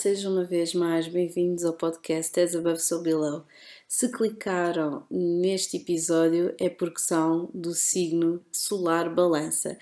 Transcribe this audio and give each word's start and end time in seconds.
sejam 0.00 0.32
uma 0.32 0.44
vez 0.44 0.72
mais 0.72 1.06
bem-vindos 1.08 1.62
ao 1.62 1.74
podcast 1.74 2.40
As 2.40 2.54
Above 2.54 2.80
So 2.80 3.02
Below. 3.02 3.44
Se 3.86 4.10
clicaram 4.10 5.04
neste 5.10 5.76
episódio 5.76 6.54
é 6.58 6.70
porque 6.70 7.02
são 7.02 7.50
do 7.52 7.74
signo 7.74 8.40
solar 8.50 9.14
balança. 9.14 9.76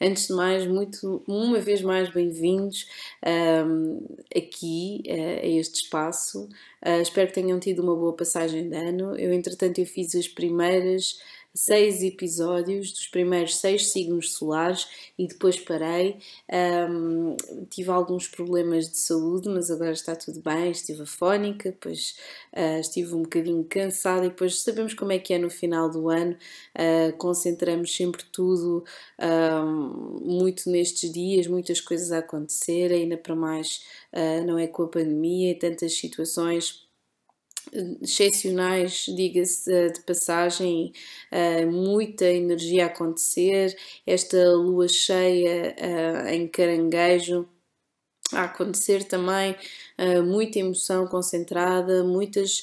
Antes 0.00 0.28
de 0.28 0.32
mais, 0.32 0.64
muito, 0.64 1.24
uma 1.26 1.58
vez 1.58 1.82
mais 1.82 2.08
bem-vindos 2.08 2.86
um, 3.66 4.06
aqui 4.32 5.02
uh, 5.08 5.40
a 5.42 5.46
este 5.46 5.82
espaço. 5.82 6.48
Uh, 6.80 7.02
espero 7.02 7.26
que 7.26 7.34
tenham 7.34 7.58
tido 7.58 7.82
uma 7.82 7.96
boa 7.96 8.14
passagem 8.14 8.68
de 8.68 8.76
ano. 8.76 9.18
Eu, 9.18 9.32
entretanto, 9.32 9.80
eu 9.80 9.86
fiz 9.86 10.14
as 10.14 10.28
primeiras 10.28 11.18
seis 11.54 12.02
episódios 12.02 12.90
dos 12.90 13.06
primeiros 13.06 13.56
seis 13.56 13.92
signos 13.92 14.34
solares 14.34 14.88
e 15.16 15.26
depois 15.28 15.58
parei. 15.58 16.18
Um, 16.90 17.36
tive 17.70 17.90
alguns 17.90 18.26
problemas 18.26 18.90
de 18.90 18.96
saúde, 18.96 19.48
mas 19.48 19.70
agora 19.70 19.92
está 19.92 20.16
tudo 20.16 20.40
bem. 20.40 20.70
Estive 20.70 21.02
afónica, 21.02 21.70
depois 21.70 22.16
uh, 22.56 22.80
estive 22.80 23.14
um 23.14 23.22
bocadinho 23.22 23.64
cansada 23.64 24.26
e 24.26 24.30
depois 24.30 24.60
sabemos 24.62 24.94
como 24.94 25.12
é 25.12 25.18
que 25.18 25.32
é 25.32 25.38
no 25.38 25.48
final 25.48 25.88
do 25.88 26.08
ano. 26.08 26.36
Uh, 26.76 27.16
concentramos 27.16 27.94
sempre 27.94 28.24
tudo 28.32 28.84
muito 30.22 30.68
nestes 30.68 31.10
dias, 31.12 31.46
muitas 31.46 31.80
coisas 31.80 32.10
a 32.12 32.18
acontecer, 32.18 32.92
ainda 32.92 33.16
para 33.16 33.34
mais 33.36 33.82
uh, 34.12 34.44
não 34.44 34.58
é 34.58 34.66
com 34.66 34.82
a 34.82 34.88
pandemia 34.88 35.52
e 35.52 35.58
tantas 35.58 35.94
situações 35.94 36.84
excepcionais, 38.02 39.06
diga-se 39.08 39.72
eh, 39.72 39.88
de 39.88 40.00
passagem, 40.02 40.92
uh, 41.32 41.70
muita 41.70 42.26
energia 42.26 42.84
a 42.84 42.86
acontecer, 42.86 43.76
esta 44.06 44.52
lua 44.54 44.88
cheia 44.88 45.74
uh, 45.78 46.28
em 46.28 46.48
caranguejo 46.48 47.48
a 48.32 48.44
acontecer 48.44 49.04
também, 49.04 49.54
muita 50.24 50.58
emoção 50.58 51.06
concentrada, 51.06 52.02
muitas 52.02 52.62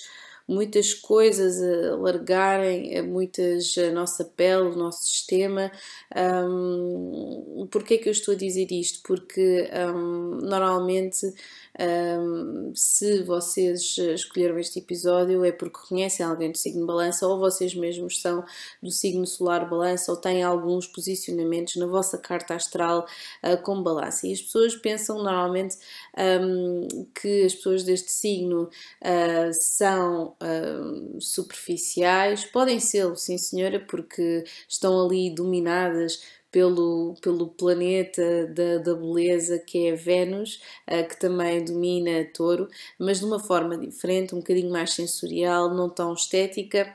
muitas 0.52 0.94
coisas 0.94 1.62
a 1.62 1.96
largarem, 1.96 3.02
muitas 3.04 3.78
a 3.78 3.92
nossa 3.92 4.26
pele, 4.26 4.70
o 4.70 4.76
nosso 4.76 5.06
sistema. 5.06 5.72
Um, 6.16 7.68
Porquê 7.72 7.94
é 7.96 7.98
que 7.98 8.10
eu 8.10 8.12
estou 8.12 8.34
a 8.34 8.38
dizer 8.38 8.70
isto? 8.72 9.02
Porque 9.04 9.70
um, 9.96 10.40
normalmente 10.42 11.34
um, 11.80 12.74
se 12.76 13.24
vocês 13.24 13.98
escolheram 13.98 14.60
este 14.60 14.80
episódio 14.80 15.44
é 15.46 15.52
porque 15.52 15.80
conhecem 15.88 16.26
alguém 16.26 16.52
do 16.52 16.58
signo 16.58 16.86
balança 16.86 17.26
ou 17.26 17.40
vocês 17.40 17.74
mesmos 17.74 18.22
são 18.22 18.44
do 18.84 18.92
signo 18.92 19.26
solar 19.26 19.70
balança 19.70 20.12
ou 20.12 20.18
têm 20.18 20.44
alguns 20.44 20.86
posicionamentos 20.86 21.78
na 21.78 21.86
vossa 21.86 22.18
carta 22.18 22.56
astral 22.56 23.08
uh, 23.44 23.62
com 23.64 23.82
balança. 23.82 24.28
E 24.28 24.34
as 24.34 24.42
pessoas 24.42 24.76
pensam 24.76 25.24
normalmente 25.24 25.78
um, 26.18 27.06
que 27.20 27.46
as 27.46 27.56
pessoas 27.56 27.84
deste 27.84 28.12
signo 28.12 28.64
uh, 28.64 29.54
são 29.54 30.36
uh, 30.42 31.22
superficiais, 31.22 32.46
podem 32.46 32.80
ser, 32.80 33.16
sim 33.18 33.38
senhora, 33.38 33.80
porque 33.80 34.44
estão 34.68 35.06
ali 35.06 35.34
dominadas 35.34 36.22
pelo, 36.52 37.16
pelo 37.22 37.48
planeta 37.48 38.48
da, 38.48 38.78
da 38.80 38.94
beleza 38.94 39.58
que 39.58 39.88
é 39.88 39.96
Vênus, 39.96 40.62
uh, 40.88 41.08
que 41.08 41.20
também 41.20 41.64
domina 41.64 42.26
Touro, 42.34 42.68
mas 43.00 43.20
de 43.20 43.26
uma 43.26 43.40
forma 43.40 43.78
diferente, 43.78 44.36
um 44.36 44.40
bocadinho 44.40 44.70
mais 44.70 44.94
sensorial, 44.94 45.74
não 45.74 45.90
tão 45.90 46.14
estética, 46.14 46.94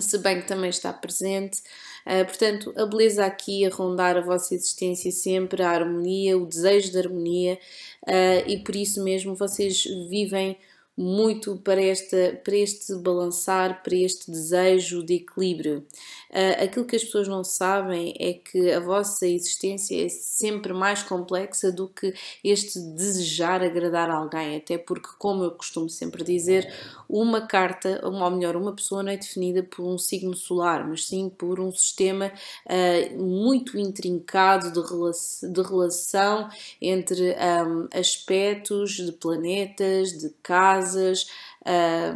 se 0.00 0.18
bem 0.18 0.42
que 0.42 0.48
também 0.48 0.68
está 0.68 0.92
presente. 0.92 1.62
Uh, 2.04 2.24
portanto, 2.24 2.74
a 2.76 2.84
beleza 2.84 3.24
aqui 3.24 3.64
a 3.64 3.70
rondar 3.70 4.16
a 4.16 4.20
vossa 4.20 4.54
existência 4.54 5.10
sempre, 5.12 5.62
a 5.62 5.70
harmonia, 5.70 6.36
o 6.36 6.46
desejo 6.46 6.90
de 6.90 6.98
harmonia, 6.98 7.58
uh, 8.02 8.48
e 8.48 8.58
por 8.64 8.74
isso 8.74 9.02
mesmo 9.02 9.34
vocês 9.34 9.84
vivem 10.08 10.58
muito 10.96 11.56
para, 11.58 11.82
esta, 11.82 12.40
para 12.42 12.56
este 12.56 12.94
balançar, 12.96 13.82
para 13.82 13.94
este 13.94 14.30
desejo 14.30 15.02
de 15.02 15.14
equilíbrio. 15.14 15.84
Uh, 16.30 16.64
aquilo 16.64 16.86
que 16.86 16.96
as 16.96 17.04
pessoas 17.04 17.28
não 17.28 17.44
sabem 17.44 18.14
é 18.18 18.32
que 18.32 18.72
a 18.72 18.80
vossa 18.80 19.26
existência 19.26 20.04
é 20.04 20.08
sempre 20.08 20.72
mais 20.72 21.02
complexa 21.02 21.70
do 21.70 21.88
que 21.88 22.14
este 22.42 22.80
desejar 22.80 23.62
agradar 23.62 24.10
alguém, 24.10 24.56
até 24.56 24.78
porque, 24.78 25.08
como 25.18 25.44
eu 25.44 25.50
costumo 25.50 25.88
sempre 25.88 26.24
dizer, 26.24 26.72
uma 27.08 27.46
carta, 27.46 28.00
ou 28.02 28.30
melhor, 28.30 28.56
uma 28.56 28.74
pessoa 28.74 29.02
não 29.02 29.12
é 29.12 29.16
definida 29.16 29.62
por 29.62 29.84
um 29.84 29.98
signo 29.98 30.34
solar, 30.34 30.88
mas 30.88 31.06
sim 31.06 31.28
por 31.28 31.60
um 31.60 31.70
sistema 31.70 32.32
uh, 32.66 33.22
muito 33.22 33.78
intrincado 33.78 34.72
de, 34.72 34.80
rela 34.80 35.10
de 35.42 35.62
relação 35.62 36.48
entre 36.80 37.32
um, 37.32 37.88
aspectos 37.92 38.92
de 38.96 39.12
planetas, 39.12 40.12
de 40.12 40.30
casas 40.42 40.85
casas 40.86 41.26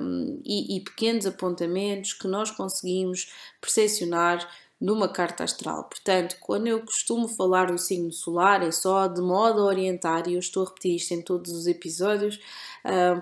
um, 0.00 0.40
e, 0.44 0.76
e, 0.76 0.80
pequenos 0.80 1.26
apontamentos 1.26 2.12
que 2.12 2.28
nós 2.28 2.50
conseguimos 2.50 3.32
percepcionar 3.60 4.48
numa 4.80 5.08
carta 5.08 5.44
astral. 5.44 5.84
Portanto, 5.84 6.36
quando 6.40 6.66
eu 6.66 6.80
costumo 6.80 7.28
falar 7.28 7.66
do 7.70 7.76
signo 7.76 8.10
solar, 8.12 8.62
é 8.62 8.70
só 8.70 9.06
de 9.08 9.20
modo 9.20 9.60
a 9.60 9.64
orientar, 9.64 10.26
e 10.26 10.34
eu 10.34 10.38
estou 10.38 10.64
a 10.64 10.68
repetir 10.68 10.96
isto 10.96 11.12
em 11.12 11.20
todos 11.20 11.52
os 11.52 11.66
episódios, 11.66 12.40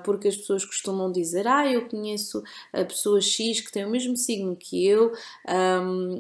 porque 0.05 0.29
as 0.29 0.37
pessoas 0.37 0.65
costumam 0.65 1.11
dizer: 1.11 1.49
Ah, 1.49 1.69
eu 1.69 1.89
conheço 1.89 2.45
a 2.73 2.85
pessoa 2.85 3.21
X 3.21 3.61
que 3.61 3.73
tem 3.73 3.85
o 3.85 3.91
mesmo 3.91 4.17
signo 4.17 4.55
que 4.55 4.87
eu, 4.87 5.11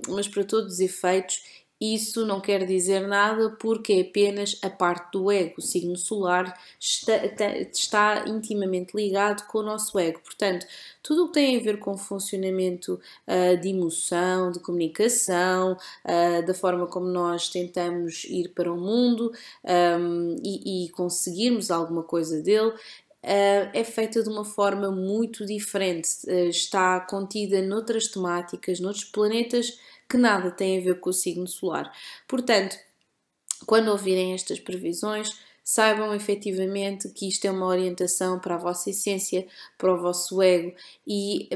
mas 0.09 0.27
para 0.27 0.43
todos 0.43 0.75
os 0.75 0.81
efeitos 0.81 1.41
isso 1.81 2.27
não 2.27 2.41
quer 2.41 2.66
dizer 2.66 3.06
nada 3.06 3.50
porque 3.50 3.93
é 3.93 4.00
apenas 4.00 4.59
a 4.62 4.69
parte 4.69 5.12
do 5.12 5.31
ego. 5.31 5.55
O 5.59 5.62
signo 5.62 5.97
solar 5.97 6.59
está, 6.78 7.27
está, 7.56 8.25
intimamente 8.27 8.97
ligado 8.97 9.47
com 9.47 9.59
o 9.59 9.62
nosso 9.62 9.99
ego. 9.99 10.19
Portanto, 10.21 10.67
tudo 11.03 11.25
o 11.25 11.27
que 11.28 11.34
tem 11.34 11.56
a 11.56 11.62
ver 11.62 11.78
com 11.78 11.93
o 11.93 11.99
funcionamento 11.99 13.00
uh, 13.27 13.61
de 13.61 13.69
emoção, 13.69 14.50
de 14.50 14.59
comunicação, 14.59 15.77
uh, 16.05 16.44
da 16.44 16.53
forma 16.53 16.87
como 16.87 17.06
nós 17.06 17.49
tentamos 17.49 18.25
ir 18.25 18.49
para 18.49 18.72
o 18.72 18.77
mundo 18.77 19.33
um, 19.65 20.37
e, 20.43 20.87
e 20.87 20.88
conseguirmos 20.91 21.71
alguma 21.71 22.03
coisa 22.03 22.43
dele, 22.43 22.72
é 23.23 23.84
feita 23.84 24.23
de 24.23 24.29
uma 24.29 24.45
forma 24.45 24.91
muito 24.91 25.45
diferente, 25.45 26.09
uh, 26.27 26.49
está 26.49 27.01
contida 27.01 27.61
noutras 27.61 28.09
temáticas, 28.09 28.81
noutros 28.81 29.05
planetas 29.05 29.79
que 30.09 30.17
nada 30.17 30.51
tem 30.51 30.79
a 30.79 30.83
ver 30.83 31.01
com 31.01 31.11
o 31.11 31.12
signo 31.12 31.47
solar. 31.47 31.93
Portanto, 32.27 32.77
quando 33.67 33.89
ouvirem 33.89 34.34
estas 34.34 34.61
previsões, 34.61 35.39
saibam 35.62 36.15
efetivamente 36.15 37.11
que 37.11 37.29
isto 37.29 37.45
é 37.45 37.51
uma 37.51 37.67
orientação 37.67 38.39
para 38.39 38.55
a 38.55 38.59
vossa 38.59 38.89
essência, 38.91 39.47
para 39.77 39.93
o 39.93 40.00
vosso 40.00 40.41
ego 40.41 40.75
e 41.06 41.49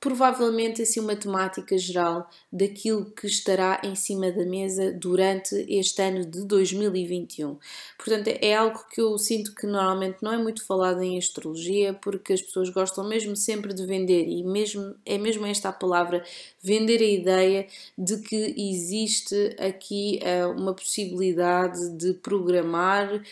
provavelmente 0.00 0.82
assim 0.82 1.00
uma 1.00 1.16
temática 1.16 1.76
geral 1.76 2.28
daquilo 2.52 3.06
que 3.10 3.26
estará 3.26 3.80
em 3.82 3.94
cima 3.94 4.30
da 4.30 4.44
mesa 4.44 4.92
durante 4.92 5.54
este 5.68 6.00
ano 6.00 6.24
de 6.24 6.44
2021. 6.44 7.58
Portanto, 7.96 8.28
é 8.40 8.54
algo 8.54 8.84
que 8.90 9.00
eu 9.00 9.18
sinto 9.18 9.54
que 9.54 9.66
normalmente 9.66 10.18
não 10.22 10.32
é 10.32 10.38
muito 10.38 10.64
falado 10.64 11.02
em 11.02 11.18
astrologia, 11.18 11.92
porque 11.94 12.32
as 12.32 12.42
pessoas 12.42 12.70
gostam 12.70 13.08
mesmo 13.08 13.34
sempre 13.34 13.74
de 13.74 13.84
vender 13.84 14.26
e 14.28 14.44
mesmo 14.44 14.94
é 15.04 15.18
mesmo 15.18 15.44
esta 15.46 15.68
a 15.68 15.72
palavra 15.72 16.24
vender 16.62 17.00
a 17.00 17.06
ideia 17.06 17.66
de 17.96 18.18
que 18.18 18.54
existe 18.56 19.56
aqui 19.58 20.20
uh, 20.22 20.50
uma 20.52 20.74
possibilidade 20.74 21.90
de 21.90 22.14
programar 22.14 23.22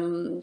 um, 0.00 0.40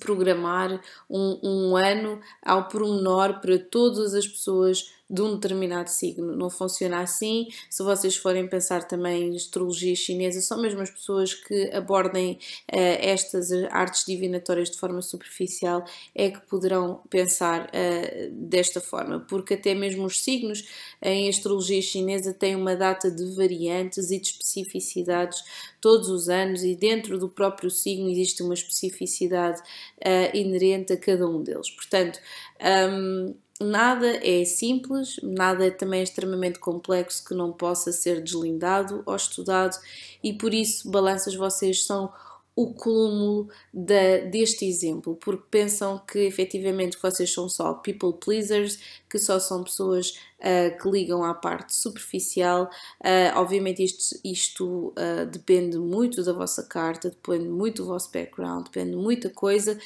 programar 0.00 0.80
um, 1.08 1.40
um 1.42 1.76
ano 1.76 2.20
ao 2.44 2.68
pormenor 2.68 3.40
para 3.40 3.58
todas 3.58 4.14
as 4.14 4.26
pessoas 4.26 4.92
de 5.12 5.20
um 5.20 5.34
determinado 5.34 5.90
signo. 5.90 6.34
Não 6.34 6.48
funciona 6.48 7.00
assim. 7.00 7.48
Se 7.68 7.82
vocês 7.82 8.16
forem 8.16 8.48
pensar 8.48 8.88
também 8.88 9.24
em 9.24 9.36
astrologia 9.36 9.94
chinesa, 9.94 10.40
são 10.40 10.58
mesmo 10.58 10.80
as 10.80 10.90
pessoas 10.90 11.34
que 11.34 11.70
abordem 11.74 12.38
uh, 12.72 12.96
estas 12.98 13.52
artes 13.70 14.06
divinatórias 14.06 14.70
de 14.70 14.78
forma 14.78 15.02
superficial 15.02 15.84
é 16.14 16.30
que 16.30 16.40
poderão 16.46 17.02
pensar 17.10 17.66
uh, 17.66 18.30
desta 18.32 18.80
forma, 18.80 19.20
porque 19.20 19.52
até 19.52 19.74
mesmo 19.74 20.06
os 20.06 20.22
signos 20.22 20.66
em 21.02 21.28
astrologia 21.28 21.82
chinesa 21.82 22.32
têm 22.32 22.56
uma 22.56 22.74
data 22.74 23.10
de 23.10 23.34
variantes 23.34 24.10
e 24.10 24.18
de 24.18 24.28
especificidades 24.28 25.44
todos 25.78 26.08
os 26.08 26.30
anos 26.30 26.62
e 26.62 26.74
dentro 26.74 27.18
do 27.18 27.28
próprio 27.28 27.70
signo 27.70 28.08
existe 28.08 28.42
uma 28.42 28.54
especificidade 28.54 29.60
uh, 29.60 30.34
inerente 30.34 30.94
a 30.94 30.96
cada 30.96 31.28
um 31.28 31.42
deles. 31.42 31.68
Portanto, 31.70 32.18
um, 32.62 33.34
nada 33.62 34.18
é 34.26 34.44
simples, 34.44 35.16
nada 35.22 35.66
é 35.66 35.70
também 35.70 36.02
extremamente 36.02 36.58
complexo 36.58 37.24
que 37.24 37.34
não 37.34 37.52
possa 37.52 37.92
ser 37.92 38.20
deslindado 38.20 39.02
ou 39.06 39.16
estudado, 39.16 39.76
e 40.22 40.32
por 40.32 40.52
isso, 40.52 40.90
balanças, 40.90 41.34
vocês 41.34 41.84
são 41.84 42.12
o 42.54 42.74
cúmulo 42.74 43.48
deste 43.72 44.66
exemplo, 44.66 45.16
porque 45.16 45.44
pensam 45.50 45.98
que 45.98 46.18
efetivamente 46.18 46.98
vocês 47.00 47.32
são 47.32 47.48
só 47.48 47.74
people 47.74 48.12
pleasers, 48.12 48.78
que 49.08 49.18
só 49.18 49.38
são 49.38 49.64
pessoas 49.64 50.18
uh, 50.38 50.76
que 50.78 50.90
ligam 50.90 51.24
à 51.24 51.32
parte 51.32 51.74
superficial. 51.74 52.70
Uh, 53.00 53.36
obviamente, 53.36 53.82
isto, 53.82 54.20
isto 54.22 54.88
uh, 54.88 55.26
depende 55.30 55.78
muito 55.78 56.22
da 56.22 56.32
vossa 56.34 56.62
carta, 56.62 57.08
depende 57.08 57.48
muito 57.48 57.82
do 57.82 57.88
vosso 57.88 58.10
background, 58.12 58.64
depende 58.64 58.90
de 58.90 58.96
muita 58.96 59.30
coisa. 59.30 59.78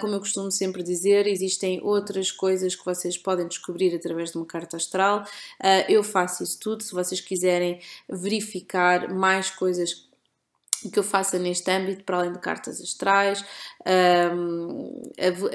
como 0.00 0.14
eu 0.14 0.20
costumo 0.20 0.50
sempre 0.50 0.82
dizer, 0.82 1.26
existem 1.26 1.80
outras 1.82 2.32
coisas 2.32 2.74
que 2.74 2.84
vocês 2.84 3.16
podem 3.16 3.46
descobrir 3.46 3.94
através 3.94 4.32
de 4.32 4.36
uma 4.36 4.46
carta 4.46 4.76
astral. 4.76 5.24
eu 5.88 6.02
faço 6.02 6.42
isso 6.42 6.58
tudo. 6.58 6.82
Se 6.82 6.92
vocês 6.92 7.20
quiserem 7.20 7.80
verificar 8.08 9.12
mais 9.12 9.50
coisas 9.50 10.09
que 10.88 10.98
eu 10.98 11.02
faça 11.02 11.38
neste 11.38 11.70
âmbito, 11.70 12.04
para 12.04 12.18
além 12.18 12.32
de 12.32 12.38
cartas 12.38 12.80
astrais, 12.80 13.44
um, 14.34 15.02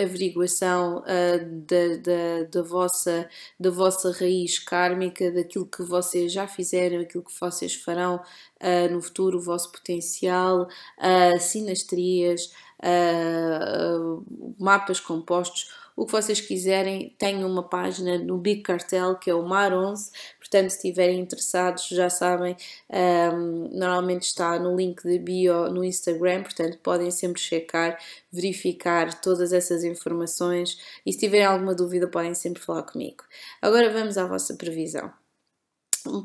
averiguação 0.01 0.99
uh, 0.99 1.45
da, 1.65 1.97
da, 1.97 2.43
da, 2.51 2.61
vossa, 2.61 3.27
da 3.59 3.71
vossa 3.71 4.11
raiz 4.11 4.59
kármica, 4.59 5.31
daquilo 5.31 5.65
que 5.65 5.81
vocês 5.83 6.31
já 6.31 6.47
fizeram, 6.47 6.99
aquilo 6.99 7.23
que 7.23 7.39
vocês 7.39 7.73
farão 7.73 8.17
uh, 8.17 8.93
no 8.93 9.01
futuro, 9.01 9.37
o 9.37 9.41
vosso 9.41 9.71
potencial, 9.71 10.67
uh, 10.67 11.39
sinastrias, 11.39 12.51
mapas 14.59 14.99
compostos 14.99 15.84
o 15.95 16.05
que 16.05 16.11
vocês 16.11 16.41
quiserem, 16.41 17.15
tenho 17.17 17.47
uma 17.47 17.63
página 17.63 18.17
no 18.17 18.37
Big 18.37 18.61
Cartel 18.61 19.15
que 19.15 19.29
é 19.29 19.33
o 19.33 19.43
Mar 19.43 19.73
11, 19.73 20.11
portanto, 20.39 20.69
se 20.69 20.75
estiverem 20.77 21.19
interessados, 21.19 21.87
já 21.87 22.09
sabem, 22.09 22.55
um, 23.33 23.69
normalmente 23.77 24.23
está 24.23 24.59
no 24.59 24.75
link 24.75 25.01
de 25.03 25.17
bio 25.17 25.69
no 25.69 25.83
Instagram, 25.83 26.43
portanto, 26.43 26.77
podem 26.83 27.09
sempre 27.11 27.41
checar, 27.41 27.97
verificar 28.31 29.21
todas 29.21 29.53
essas 29.53 29.83
informações 29.83 30.77
e 31.05 31.13
se 31.13 31.19
tiverem 31.19 31.45
alguma 31.45 31.73
dúvida, 31.73 32.07
podem 32.07 32.33
sempre 32.33 32.61
falar 32.61 32.83
comigo. 32.83 33.23
Agora 33.61 33.91
vamos 33.91 34.17
à 34.17 34.25
vossa 34.25 34.53
previsão. 34.55 35.11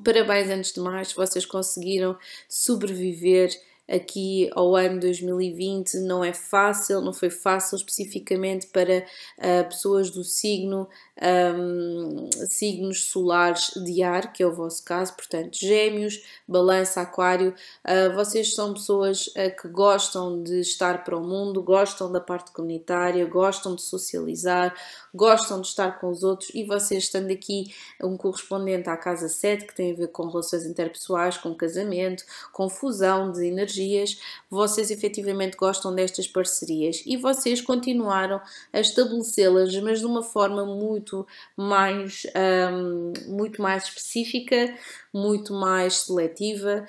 Parabéns 0.04 0.50
antes 0.50 0.72
de 0.72 0.80
mais, 0.80 1.12
vocês 1.12 1.46
conseguiram 1.46 2.18
sobreviver 2.48 3.50
aqui 3.90 4.48
ao 4.52 4.76
ano 4.76 5.00
2020 5.00 5.98
não 6.00 6.22
é 6.22 6.32
fácil, 6.32 7.00
não 7.00 7.12
foi 7.12 7.28
fácil 7.28 7.76
especificamente 7.76 8.68
para 8.68 9.04
uh, 9.38 9.68
pessoas 9.68 10.10
do 10.10 10.22
signo, 10.22 10.88
um, 11.20 12.28
signos 12.48 13.04
solares 13.04 13.72
de 13.84 14.02
ar, 14.02 14.32
que 14.32 14.42
é 14.42 14.46
o 14.46 14.54
vosso 14.54 14.82
caso, 14.84 15.14
portanto, 15.14 15.56
gêmeos, 15.58 16.22
balança, 16.48 17.00
aquário, 17.00 17.54
uh, 17.84 18.14
vocês 18.14 18.54
são 18.54 18.72
pessoas 18.72 19.26
uh, 19.28 19.54
que 19.60 19.68
gostam 19.68 20.42
de 20.42 20.60
estar 20.60 21.04
para 21.04 21.16
o 21.16 21.22
mundo, 21.22 21.62
gostam 21.62 22.10
da 22.10 22.20
parte 22.20 22.52
comunitária, 22.52 23.24
gostam 23.26 23.74
de 23.74 23.82
socializar, 23.82 24.74
gostam 25.14 25.60
de 25.60 25.66
estar 25.66 25.98
com 25.98 26.08
os 26.08 26.22
outros. 26.22 26.50
E 26.54 26.64
vocês 26.64 27.04
estando 27.04 27.30
aqui 27.30 27.74
um 28.02 28.16
correspondente 28.16 28.88
à 28.88 28.96
casa 28.96 29.28
7, 29.28 29.66
que 29.66 29.74
tem 29.74 29.92
a 29.92 29.96
ver 29.96 30.08
com 30.08 30.26
relações 30.26 30.64
interpessoais, 30.64 31.36
com 31.36 31.54
casamento, 31.54 32.24
com 32.52 32.68
fusão 32.68 33.30
de 33.30 33.46
energias, 33.46 34.18
vocês 34.48 34.90
efetivamente 34.90 35.56
gostam 35.56 35.94
destas 35.94 36.26
parcerias. 36.26 37.02
E 37.04 37.16
vocês 37.16 37.60
continuaram 37.60 38.40
a 38.72 38.80
estabelecê-las, 38.80 39.74
mas 39.80 40.00
de 40.00 40.06
uma 40.06 40.22
forma 40.22 40.64
muito 40.64 41.09
mais, 41.56 42.26
um, 42.72 43.12
muito 43.26 43.60
mais 43.62 43.84
específica, 43.84 44.74
muito 45.12 45.52
mais 45.52 45.98
seletiva, 45.98 46.86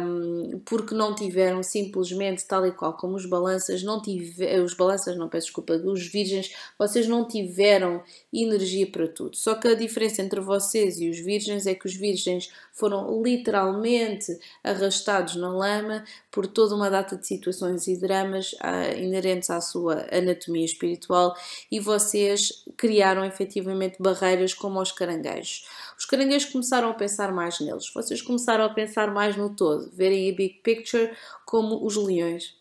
um, 0.00 0.60
porque 0.64 0.94
não 0.94 1.14
tiveram 1.14 1.62
simplesmente, 1.62 2.46
tal 2.46 2.66
e 2.66 2.72
qual 2.72 2.94
como 2.94 3.16
os 3.16 3.26
balanças, 3.26 3.82
não 3.82 4.00
tiveram, 4.00 4.64
os 4.64 4.74
balanças, 4.74 5.16
não 5.16 5.28
peço 5.28 5.46
desculpa, 5.46 5.74
os 5.74 6.06
virgens, 6.06 6.54
vocês 6.78 7.06
não 7.08 7.26
tiveram 7.26 8.02
energia 8.32 8.86
para 8.86 9.08
tudo. 9.08 9.36
Só 9.36 9.54
que 9.54 9.68
a 9.68 9.74
diferença 9.74 10.22
entre 10.22 10.40
vocês 10.40 11.00
e 11.00 11.10
os 11.10 11.18
virgens 11.18 11.66
é 11.66 11.74
que 11.74 11.86
os 11.86 11.94
virgens 11.94 12.50
foram 12.72 13.22
literalmente 13.22 14.38
arrastados 14.62 15.36
na 15.36 15.52
lama 15.52 16.04
por 16.30 16.46
toda 16.46 16.74
uma 16.74 16.88
data 16.88 17.16
de 17.16 17.26
situações 17.26 17.86
e 17.88 17.96
dramas 17.96 18.52
uh, 18.52 18.96
inerentes 18.96 19.50
à 19.50 19.60
sua 19.60 20.06
anatomia 20.12 20.64
espiritual 20.64 21.34
e 21.70 21.80
vocês 21.80 22.64
criaram 22.76 23.24
efetivamente 23.24 23.96
barreiras 24.00 24.54
como 24.54 24.78
aos 24.78 24.92
caranguejos. 24.92 25.66
Os 26.00 26.06
caranguejos 26.06 26.50
começaram 26.50 26.88
a 26.88 26.94
pensar 26.94 27.30
mais 27.30 27.60
neles, 27.60 27.92
vocês 27.94 28.22
começaram 28.22 28.64
a 28.64 28.70
pensar 28.70 29.12
mais 29.12 29.36
no 29.36 29.54
todo, 29.54 29.90
verem 29.92 30.30
a 30.30 30.34
big 30.34 30.54
picture 30.62 31.14
como 31.44 31.84
os 31.84 31.94
leões. 31.94 32.58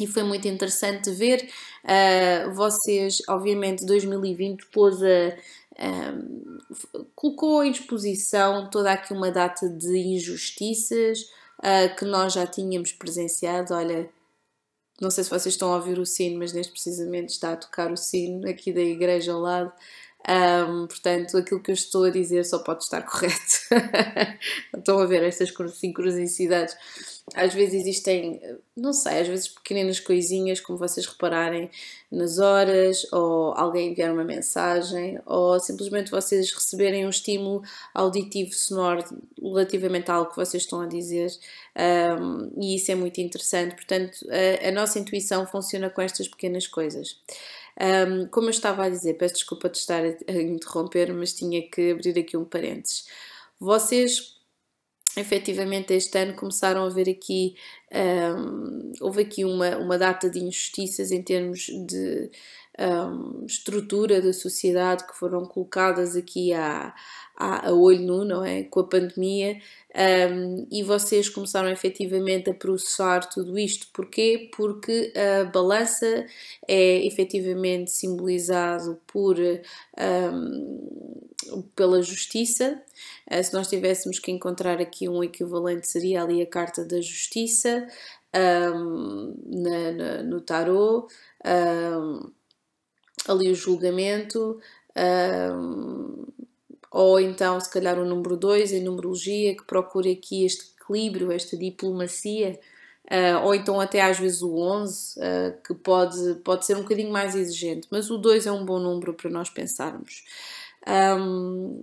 E 0.00 0.06
foi 0.06 0.24
muito 0.24 0.48
interessante 0.48 1.12
ver. 1.12 1.48
Uh, 1.84 2.52
vocês, 2.52 3.18
obviamente, 3.28 3.86
2020 3.86 4.66
pôs 4.66 5.00
a, 5.00 5.36
um, 5.78 6.58
colocou 7.14 7.62
em 7.62 7.70
exposição 7.70 8.68
toda 8.68 8.90
aqui 8.90 9.12
uma 9.12 9.30
data 9.30 9.68
de 9.68 9.96
injustiças 9.96 11.20
uh, 11.58 11.94
que 11.96 12.04
nós 12.04 12.32
já 12.32 12.48
tínhamos 12.48 12.92
presenciado. 12.92 13.74
Olha, 13.74 14.10
não 15.00 15.10
sei 15.10 15.22
se 15.22 15.30
vocês 15.30 15.54
estão 15.54 15.72
a 15.72 15.76
ouvir 15.76 16.00
o 16.00 16.06
sino, 16.06 16.38
mas 16.38 16.52
neste 16.52 16.72
precisamente 16.72 17.28
está 17.28 17.52
a 17.52 17.56
tocar 17.56 17.92
o 17.92 17.96
sino 17.96 18.48
aqui 18.48 18.72
da 18.72 18.82
igreja 18.82 19.32
ao 19.32 19.40
lado. 19.40 19.72
Um, 20.28 20.86
portanto, 20.86 21.38
aquilo 21.38 21.62
que 21.62 21.70
eu 21.70 21.74
estou 21.74 22.04
a 22.04 22.10
dizer 22.10 22.44
só 22.44 22.58
pode 22.58 22.84
estar 22.84 23.02
correto. 23.08 23.38
Estão 24.76 24.98
a 24.98 25.06
ver 25.06 25.22
estas 25.22 25.52
sincronicidades. 25.74 26.76
Às 27.34 27.54
vezes 27.54 27.82
existem, 27.82 28.40
não 28.76 28.92
sei, 28.92 29.20
às 29.20 29.28
vezes 29.28 29.48
pequenas 29.48 30.00
coisinhas, 30.00 30.60
como 30.60 30.76
vocês 30.76 31.06
repararem 31.06 31.70
nas 32.10 32.38
horas, 32.38 33.06
ou 33.12 33.54
alguém 33.56 33.92
enviar 33.92 34.12
uma 34.12 34.24
mensagem, 34.24 35.18
ou 35.24 35.58
simplesmente 35.60 36.10
vocês 36.10 36.52
receberem 36.52 37.06
um 37.06 37.10
estímulo 37.10 37.62
auditivo 37.94 38.52
sonoro 38.52 39.04
relativamente 39.40 40.10
a 40.10 40.14
algo 40.14 40.30
que 40.30 40.36
vocês 40.36 40.64
estão 40.64 40.80
a 40.80 40.86
dizer, 40.86 41.30
um, 42.20 42.50
e 42.60 42.74
isso 42.74 42.90
é 42.90 42.96
muito 42.96 43.20
interessante. 43.20 43.76
Portanto, 43.76 44.18
a, 44.28 44.68
a 44.68 44.72
nossa 44.72 44.98
intuição 44.98 45.46
funciona 45.46 45.88
com 45.88 46.02
estas 46.02 46.26
pequenas 46.26 46.66
coisas. 46.66 47.16
Um, 47.80 48.26
como 48.26 48.48
eu 48.48 48.50
estava 48.50 48.84
a 48.84 48.90
dizer, 48.90 49.14
peço 49.14 49.34
desculpa 49.34 49.70
de 49.70 49.78
estar 49.78 50.02
a 50.04 50.32
interromper, 50.32 51.14
mas 51.14 51.32
tinha 51.32 51.62
que 51.66 51.92
abrir 51.92 52.18
aqui 52.18 52.36
um 52.36 52.44
parênteses. 52.44 53.06
Vocês, 53.58 54.36
efetivamente, 55.16 55.94
este 55.94 56.18
ano 56.18 56.34
começaram 56.34 56.84
a 56.84 56.90
ver 56.90 57.08
aqui, 57.08 57.54
um, 58.36 58.92
houve 59.00 59.22
aqui 59.22 59.46
uma, 59.46 59.78
uma 59.78 59.96
data 59.96 60.28
de 60.28 60.40
injustiças 60.40 61.10
em 61.10 61.22
termos 61.22 61.66
de 61.86 62.30
um, 62.78 63.46
estrutura 63.46 64.20
da 64.20 64.32
sociedade 64.32 65.06
que 65.06 65.16
foram 65.16 65.46
colocadas 65.46 66.16
aqui 66.16 66.52
à, 66.52 66.94
à, 67.34 67.68
a 67.68 67.72
olho 67.72 68.00
nu, 68.00 68.24
não 68.26 68.44
é? 68.44 68.62
Com 68.64 68.80
a 68.80 68.88
pandemia, 68.88 69.58
um, 69.92 70.68
e 70.70 70.84
vocês 70.84 71.28
começaram 71.28 71.68
efetivamente 71.68 72.48
a 72.48 72.54
processar 72.54 73.28
tudo 73.28 73.58
isto. 73.58 73.88
Porquê? 73.92 74.48
Porque 74.54 75.12
a 75.16 75.44
balança 75.44 76.26
é 76.68 77.04
efetivamente 77.04 77.90
simbolizado 77.90 79.00
por, 79.06 79.36
um, 79.40 81.20
pela 81.74 82.00
justiça. 82.02 82.80
Uh, 83.30 83.42
se 83.42 83.52
nós 83.52 83.68
tivéssemos 83.68 84.20
que 84.20 84.30
encontrar 84.30 84.80
aqui 84.80 85.08
um 85.08 85.24
equivalente, 85.24 85.88
seria 85.88 86.22
ali 86.22 86.40
a 86.40 86.46
carta 86.46 86.84
da 86.84 87.00
justiça 87.00 87.88
um, 88.72 89.34
na, 89.44 89.92
na, 89.92 90.22
no 90.22 90.40
tarot, 90.40 91.12
ali 93.26 93.50
o 93.50 93.54
julgamento. 93.56 94.60
Ou 96.90 97.20
então 97.20 97.60
se 97.60 97.70
calhar 97.70 97.98
o 97.98 98.04
número 98.04 98.36
2 98.36 98.72
em 98.72 98.82
numerologia, 98.82 99.56
que 99.56 99.64
procure 99.64 100.10
aqui 100.10 100.44
este 100.44 100.72
equilíbrio, 100.76 101.30
esta 101.30 101.56
diplomacia, 101.56 102.58
uh, 103.04 103.44
ou 103.44 103.54
então 103.54 103.80
até 103.80 104.00
às 104.02 104.18
vezes 104.18 104.42
o 104.42 104.56
11, 104.56 105.18
uh, 105.18 105.22
ah, 105.22 105.50
que 105.66 105.74
pode, 105.74 106.34
pode 106.44 106.66
ser 106.66 106.76
um 106.76 106.82
bocadinho 106.82 107.12
mais 107.12 107.34
exigente, 107.34 107.86
mas 107.90 108.10
o 108.10 108.18
2 108.18 108.46
é 108.46 108.52
um 108.52 108.64
bom 108.64 108.80
número 108.80 109.14
para 109.14 109.30
nós 109.30 109.48
pensarmos. 109.48 110.24
Um, 110.86 111.82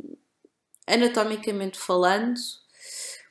anatomicamente 0.85 1.77
falando, 1.77 2.39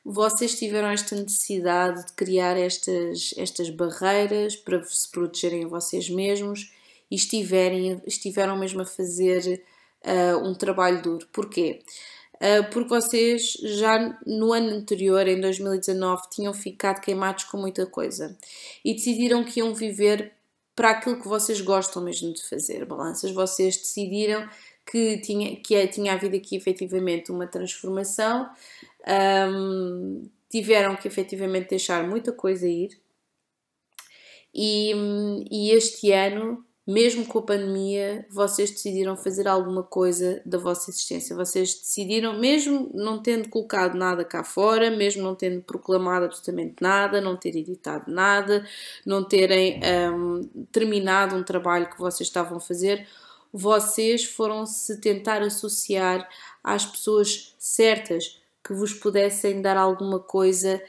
vocês 0.04 0.58
tiveram 0.58 0.88
esta 0.88 1.16
necessidade 1.16 2.06
de 2.06 2.12
criar 2.12 2.56
estas, 2.56 3.34
estas 3.36 3.68
barreiras 3.70 4.54
para 4.54 4.82
se 4.84 5.10
protegerem 5.10 5.64
a 5.64 5.68
vocês 5.68 6.08
mesmos 6.08 6.72
e 7.10 7.16
estiverem, 7.16 8.00
estiveram 8.06 8.56
mesmo 8.56 8.82
a 8.82 8.86
fazer 8.86 9.62
uh, 10.06 10.38
um 10.46 10.54
trabalho 10.54 11.02
duro. 11.02 11.26
Porquê? 11.32 11.80
Uh, 12.36 12.70
porque 12.70 12.88
vocês 12.88 13.52
já 13.62 14.18
no 14.26 14.52
ano 14.52 14.70
anterior, 14.70 15.26
em 15.26 15.40
2019, 15.40 16.22
tinham 16.30 16.54
ficado 16.54 17.00
queimados 17.00 17.44
com 17.44 17.56
muita 17.56 17.86
coisa 17.86 18.36
e 18.84 18.94
decidiram 18.94 19.42
que 19.42 19.60
iam 19.60 19.74
viver 19.74 20.32
para 20.74 20.90
aquilo 20.90 21.20
que 21.20 21.26
vocês 21.26 21.60
gostam 21.62 22.02
mesmo 22.02 22.32
de 22.34 22.46
fazer. 22.46 22.84
Balanças, 22.84 23.30
vocês 23.32 23.76
decidiram 23.78 24.46
que 24.84 25.18
tinha, 25.18 25.56
que 25.56 25.74
é, 25.74 25.86
tinha 25.86 26.12
havido 26.12 26.36
aqui 26.36 26.54
efetivamente 26.54 27.32
uma 27.32 27.46
transformação, 27.46 28.48
um, 29.50 30.28
tiveram 30.50 30.94
que 30.94 31.08
efetivamente 31.08 31.70
deixar 31.70 32.06
muita 32.06 32.30
coisa 32.32 32.68
ir, 32.68 33.00
E, 34.54 34.92
e 35.50 35.70
este 35.70 36.12
ano 36.12 36.64
mesmo 36.86 37.26
com 37.26 37.40
a 37.40 37.42
pandemia, 37.42 38.24
vocês 38.30 38.70
decidiram 38.70 39.16
fazer 39.16 39.48
alguma 39.48 39.82
coisa 39.82 40.40
da 40.46 40.56
vossa 40.56 40.88
existência. 40.88 41.34
Vocês 41.34 41.74
decidiram, 41.74 42.38
mesmo 42.38 42.90
não 42.94 43.20
tendo 43.20 43.48
colocado 43.48 43.96
nada 43.96 44.24
cá 44.24 44.44
fora, 44.44 44.88
mesmo 44.88 45.22
não 45.22 45.34
tendo 45.34 45.62
proclamado 45.62 46.26
absolutamente 46.26 46.76
nada, 46.80 47.20
não 47.20 47.36
ter 47.36 47.56
editado 47.56 48.08
nada, 48.08 48.64
não 49.04 49.24
terem 49.24 49.80
um, 50.12 50.66
terminado 50.70 51.34
um 51.34 51.42
trabalho 51.42 51.90
que 51.90 51.98
vocês 51.98 52.28
estavam 52.28 52.58
a 52.58 52.60
fazer, 52.60 53.04
vocês 53.52 54.24
foram 54.24 54.64
se 54.64 55.00
tentar 55.00 55.42
associar 55.42 56.28
às 56.62 56.86
pessoas 56.86 57.54
certas 57.58 58.40
que 58.62 58.72
vos 58.72 58.92
pudessem 58.92 59.60
dar 59.60 59.76
alguma 59.76 60.20
coisa 60.20 60.80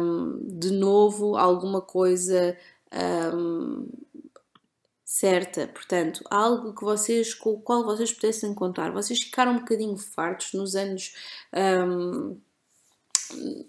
um, 0.00 0.38
de 0.42 0.70
novo, 0.70 1.36
alguma 1.36 1.82
coisa. 1.82 2.56
Um, 3.34 3.86
certa, 5.18 5.66
portanto, 5.66 6.22
algo 6.30 6.72
que 6.72 6.84
vocês, 6.84 7.34
com 7.34 7.50
o 7.50 7.60
qual 7.60 7.84
vocês 7.84 8.12
pudessem 8.12 8.54
contar. 8.54 8.92
Vocês 8.92 9.18
ficaram 9.20 9.52
um 9.52 9.58
bocadinho 9.58 9.96
fartos 9.96 10.52
nos 10.52 10.76
anos 10.76 11.12
um, 11.52 12.38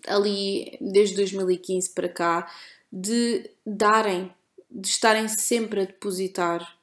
ali, 0.07 0.77
desde 0.79 1.15
2015 1.15 1.89
para 1.89 2.07
cá, 2.07 2.51
de 2.93 3.49
darem, 3.65 4.31
de 4.69 4.87
estarem 4.87 5.27
sempre 5.27 5.81
a 5.81 5.85
depositar. 5.85 6.77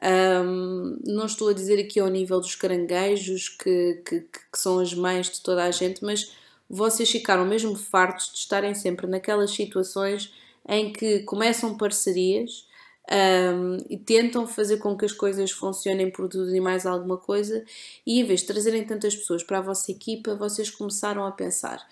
Um, 0.00 0.96
não 1.04 1.26
estou 1.26 1.48
a 1.48 1.52
dizer 1.52 1.80
aqui 1.80 1.98
ao 1.98 2.08
nível 2.08 2.38
dos 2.38 2.54
caranguejos, 2.54 3.48
que, 3.48 4.00
que, 4.06 4.20
que 4.20 4.40
são 4.54 4.78
as 4.78 4.94
mães 4.94 5.28
de 5.28 5.40
toda 5.40 5.64
a 5.64 5.72
gente, 5.72 6.04
mas 6.04 6.36
vocês 6.70 7.10
ficaram 7.10 7.44
mesmo 7.44 7.74
fartos 7.74 8.30
de 8.30 8.38
estarem 8.38 8.74
sempre 8.74 9.08
naquelas 9.08 9.50
situações 9.50 10.32
em 10.68 10.92
que 10.92 11.24
começam 11.24 11.76
parcerias 11.76 12.63
um, 13.10 13.76
e 13.88 13.98
tentam 13.98 14.46
fazer 14.46 14.78
com 14.78 14.96
que 14.96 15.04
as 15.04 15.12
coisas 15.12 15.50
funcionem 15.50 16.10
por 16.10 16.28
tudo 16.28 16.54
e 16.54 16.60
mais 16.60 16.86
alguma 16.86 17.18
coisa, 17.18 17.64
e 18.06 18.20
em 18.20 18.24
vez 18.24 18.40
de 18.40 18.46
trazerem 18.46 18.86
tantas 18.86 19.14
pessoas 19.14 19.42
para 19.42 19.58
a 19.58 19.62
vossa 19.62 19.90
equipa, 19.90 20.34
vocês 20.34 20.70
começaram 20.70 21.24
a 21.26 21.32
pensar: 21.32 21.86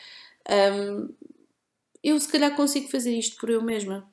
um, 0.49 1.09
eu 2.03 2.19
se 2.19 2.29
calhar 2.29 2.55
consigo 2.57 2.89
fazer 2.89 3.13
isto 3.17 3.37
por 3.39 3.51
eu 3.51 3.63
mesma, 3.63 4.09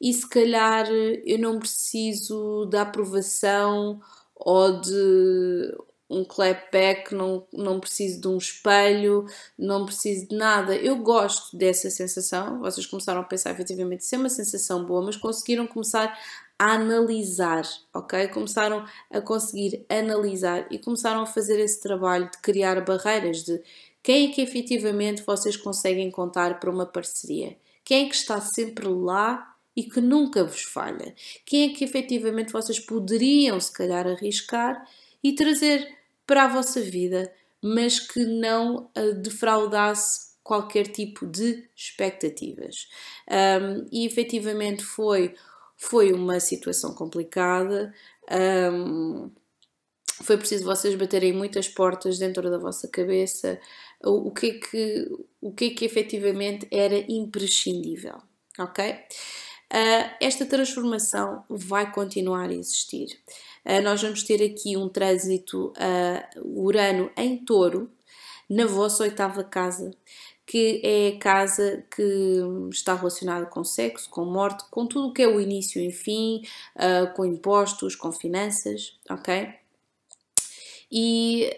e 0.00 0.12
se 0.12 0.28
calhar 0.28 0.88
eu 0.90 1.38
não 1.38 1.58
preciso 1.58 2.66
da 2.66 2.82
aprovação 2.82 4.00
ou 4.34 4.80
de 4.80 5.76
um 6.08 6.24
clapback, 6.24 7.14
não, 7.14 7.46
não 7.52 7.80
preciso 7.80 8.20
de 8.20 8.28
um 8.28 8.36
espelho, 8.36 9.26
não 9.58 9.86
preciso 9.86 10.28
de 10.28 10.36
nada. 10.36 10.76
Eu 10.76 10.96
gosto 10.96 11.56
dessa 11.56 11.88
sensação. 11.90 12.60
Vocês 12.60 12.86
começaram 12.86 13.20
a 13.20 13.24
pensar 13.24 13.50
efetivamente 13.50 14.04
ser 14.04 14.16
é 14.16 14.18
uma 14.18 14.28
sensação 14.28 14.84
boa, 14.84 15.02
mas 15.02 15.16
conseguiram 15.16 15.66
começar 15.66 16.16
a 16.58 16.72
analisar, 16.72 17.64
ok? 17.92 18.28
Começaram 18.28 18.84
a 19.10 19.20
conseguir 19.20 19.84
analisar 19.88 20.66
e 20.70 20.78
começaram 20.78 21.22
a 21.22 21.26
fazer 21.26 21.58
esse 21.58 21.80
trabalho 21.80 22.30
de 22.30 22.38
criar 22.38 22.84
barreiras 22.84 23.42
de 23.42 23.60
quem 24.02 24.28
é 24.28 24.34
que 24.34 24.42
efetivamente 24.42 25.22
vocês 25.22 25.56
conseguem 25.56 26.10
contar 26.10 26.60
para 26.60 26.70
uma 26.70 26.84
parceria? 26.84 27.56
Quem 27.82 28.04
é 28.04 28.08
que 28.08 28.14
está 28.14 28.40
sempre 28.40 28.86
lá 28.86 29.56
e 29.74 29.82
que 29.82 30.00
nunca 30.00 30.44
vos 30.44 30.62
falha? 30.62 31.14
Quem 31.44 31.70
é 31.70 31.74
que 31.74 31.84
efetivamente 31.84 32.52
vocês 32.52 32.78
poderiam, 32.78 33.58
se 33.58 33.72
calhar, 33.72 34.06
arriscar 34.06 34.86
e 35.24 35.34
trazer 35.34 35.96
para 36.26 36.44
a 36.44 36.48
vossa 36.48 36.80
vida, 36.80 37.32
mas 37.60 37.98
que 37.98 38.24
não 38.24 38.90
defraudasse 39.22 40.34
qualquer 40.44 40.86
tipo 40.88 41.26
de 41.26 41.66
expectativas. 41.74 42.86
Um, 43.28 43.88
e 43.90 44.06
efetivamente 44.06 44.84
foi, 44.84 45.34
foi 45.76 46.12
uma 46.12 46.38
situação 46.38 46.94
complicada. 46.94 47.92
Um, 48.30 49.30
foi 50.22 50.36
preciso 50.36 50.64
vocês 50.64 50.94
baterem 50.94 51.32
muitas 51.32 51.66
portas 51.66 52.18
dentro 52.18 52.50
da 52.50 52.58
vossa 52.58 52.86
cabeça. 52.86 53.58
O, 54.04 54.28
o, 54.28 54.30
que 54.30 54.46
é 54.46 54.58
que, 54.58 55.08
o 55.40 55.52
que 55.52 55.64
é 55.64 55.70
que 55.70 55.84
efetivamente 55.86 56.68
era 56.70 56.98
imprescindível, 57.10 58.20
ok? 58.58 58.92
Uh, 59.72 60.14
esta 60.20 60.44
transformação 60.44 61.42
vai 61.48 61.90
continuar 61.90 62.50
a 62.50 62.54
existir. 62.54 63.08
Uh, 63.64 63.82
nós 63.82 64.02
vamos 64.02 64.22
ter 64.22 64.42
aqui 64.44 64.76
um 64.76 64.88
trânsito 64.88 65.72
uh, 65.72 66.60
Urano 66.60 67.10
em 67.16 67.38
touro, 67.44 67.90
na 68.48 68.66
vossa 68.66 69.04
oitava 69.04 69.42
casa, 69.42 69.90
que 70.46 70.80
é 70.84 71.08
a 71.08 71.18
casa 71.18 71.84
que 71.94 72.40
está 72.70 72.94
relacionada 72.94 73.46
com 73.46 73.64
sexo, 73.64 74.10
com 74.10 74.24
morte, 74.24 74.64
com 74.70 74.86
tudo 74.86 75.08
o 75.08 75.12
que 75.12 75.22
é 75.22 75.26
o 75.28 75.40
início 75.40 75.80
e 75.80 75.90
fim, 75.90 76.42
uh, 76.76 77.12
com 77.14 77.24
impostos, 77.24 77.96
com 77.96 78.12
finanças, 78.12 78.98
ok? 79.08 79.63
E 80.96 81.50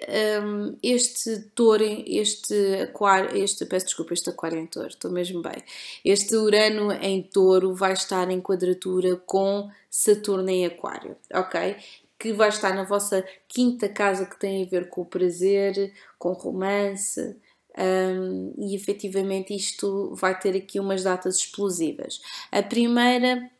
um, 0.43 0.78
este 0.83 1.40
touro, 1.55 1.85
este 2.07 2.55
aquário, 2.81 3.37
este, 3.37 3.66
peço 3.66 3.85
desculpa, 3.85 4.14
este 4.14 4.31
aquário 4.31 4.59
em 4.59 4.66
touro, 4.66 4.88
estou 4.88 5.11
mesmo 5.11 5.43
bem. 5.43 5.62
Este 6.02 6.35
Urano 6.37 6.90
em 6.90 7.23
touro 7.23 7.75
vai 7.75 7.93
estar 7.93 8.31
em 8.31 8.40
quadratura 8.40 9.14
com 9.26 9.71
Saturno 9.90 10.49
em 10.49 10.64
aquário, 10.64 11.19
ok? 11.35 11.76
Que 12.19 12.33
vai 12.33 12.49
estar 12.49 12.75
na 12.75 12.85
vossa 12.85 13.23
quinta 13.47 13.90
casa 13.90 14.25
que 14.25 14.40
tem 14.40 14.62
a 14.64 14.66
ver 14.66 14.88
com 14.88 15.02
o 15.02 15.07
prazer, 15.07 15.93
com 16.19 16.33
romance, 16.33 17.37
um, 17.76 18.55
e 18.57 18.75
efetivamente 18.75 19.55
isto 19.55 20.14
vai 20.14 20.38
ter 20.38 20.57
aqui 20.57 20.81
umas 20.81 21.02
datas 21.02 21.37
explosivas. 21.37 22.23
A 22.50 22.62
primeira 22.62 23.50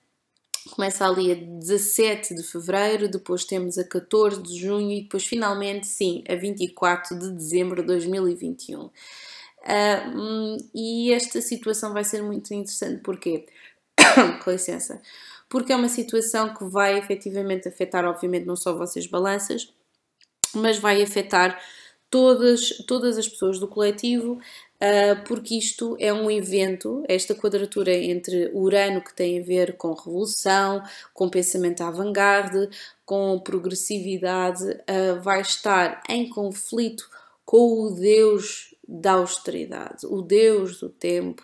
começa 0.71 1.07
ali 1.07 1.33
a 1.33 1.35
17 1.35 2.35
de 2.35 2.43
fevereiro, 2.43 3.09
depois 3.09 3.45
temos 3.45 3.79
a 3.79 3.85
14 3.85 4.43
de 4.43 4.59
junho 4.59 4.91
e 4.91 5.03
depois 5.03 5.25
finalmente, 5.25 5.87
sim, 5.87 6.25
a 6.29 6.35
24 6.35 7.19
de 7.19 7.31
dezembro 7.33 7.83
de 7.83 7.87
2021. 7.89 8.81
Uh, 8.81 8.91
hum, 10.15 10.57
e 10.75 11.13
esta 11.13 11.41
situação 11.41 11.93
vai 11.93 12.05
ser 12.05 12.23
muito 12.23 12.55
interessante, 12.55 13.03
porquê? 13.03 13.47
Com 14.45 14.51
licença. 14.51 15.01
Porque 15.49 15.73
é 15.73 15.77
uma 15.77 15.89
situação 15.89 16.55
que 16.55 16.65
vai 16.65 16.99
efetivamente 16.99 17.69
afetar, 17.69 18.05
obviamente, 18.05 18.47
não 18.47 18.57
só 18.57 18.77
vocês 18.77 19.07
balanças, 19.07 19.73
mas 20.55 20.79
vai 20.79 21.03
afetar 21.03 21.61
todas, 22.11 22.69
todas 22.87 23.19
as 23.19 23.29
pessoas 23.29 23.59
do 23.59 23.69
coletivo, 23.69 24.41
porque 25.27 25.55
isto 25.57 25.97
é 25.99 26.13
um 26.13 26.31
evento, 26.31 27.03
esta 27.09 27.35
quadratura 27.35 27.95
entre 27.95 28.51
Urano, 28.53 29.03
que 29.03 29.15
tem 29.15 29.41
a 29.41 29.45
ver 29.45 29.77
com 29.77 29.95
revolução, 29.95 30.83
com 31.15 31.29
pensamento 31.29 31.83
avant-garde, 31.83 32.69
com 33.05 33.39
progressividade, 33.41 34.65
uh, 34.65 35.21
vai 35.23 35.41
estar 35.41 36.03
em 36.09 36.29
conflito 36.29 37.09
com 37.45 37.85
o 37.85 37.95
Deus 37.95 38.75
da 38.87 39.13
austeridade, 39.13 40.07
o 40.07 40.23
Deus 40.23 40.79
do 40.79 40.89
tempo, 40.89 41.43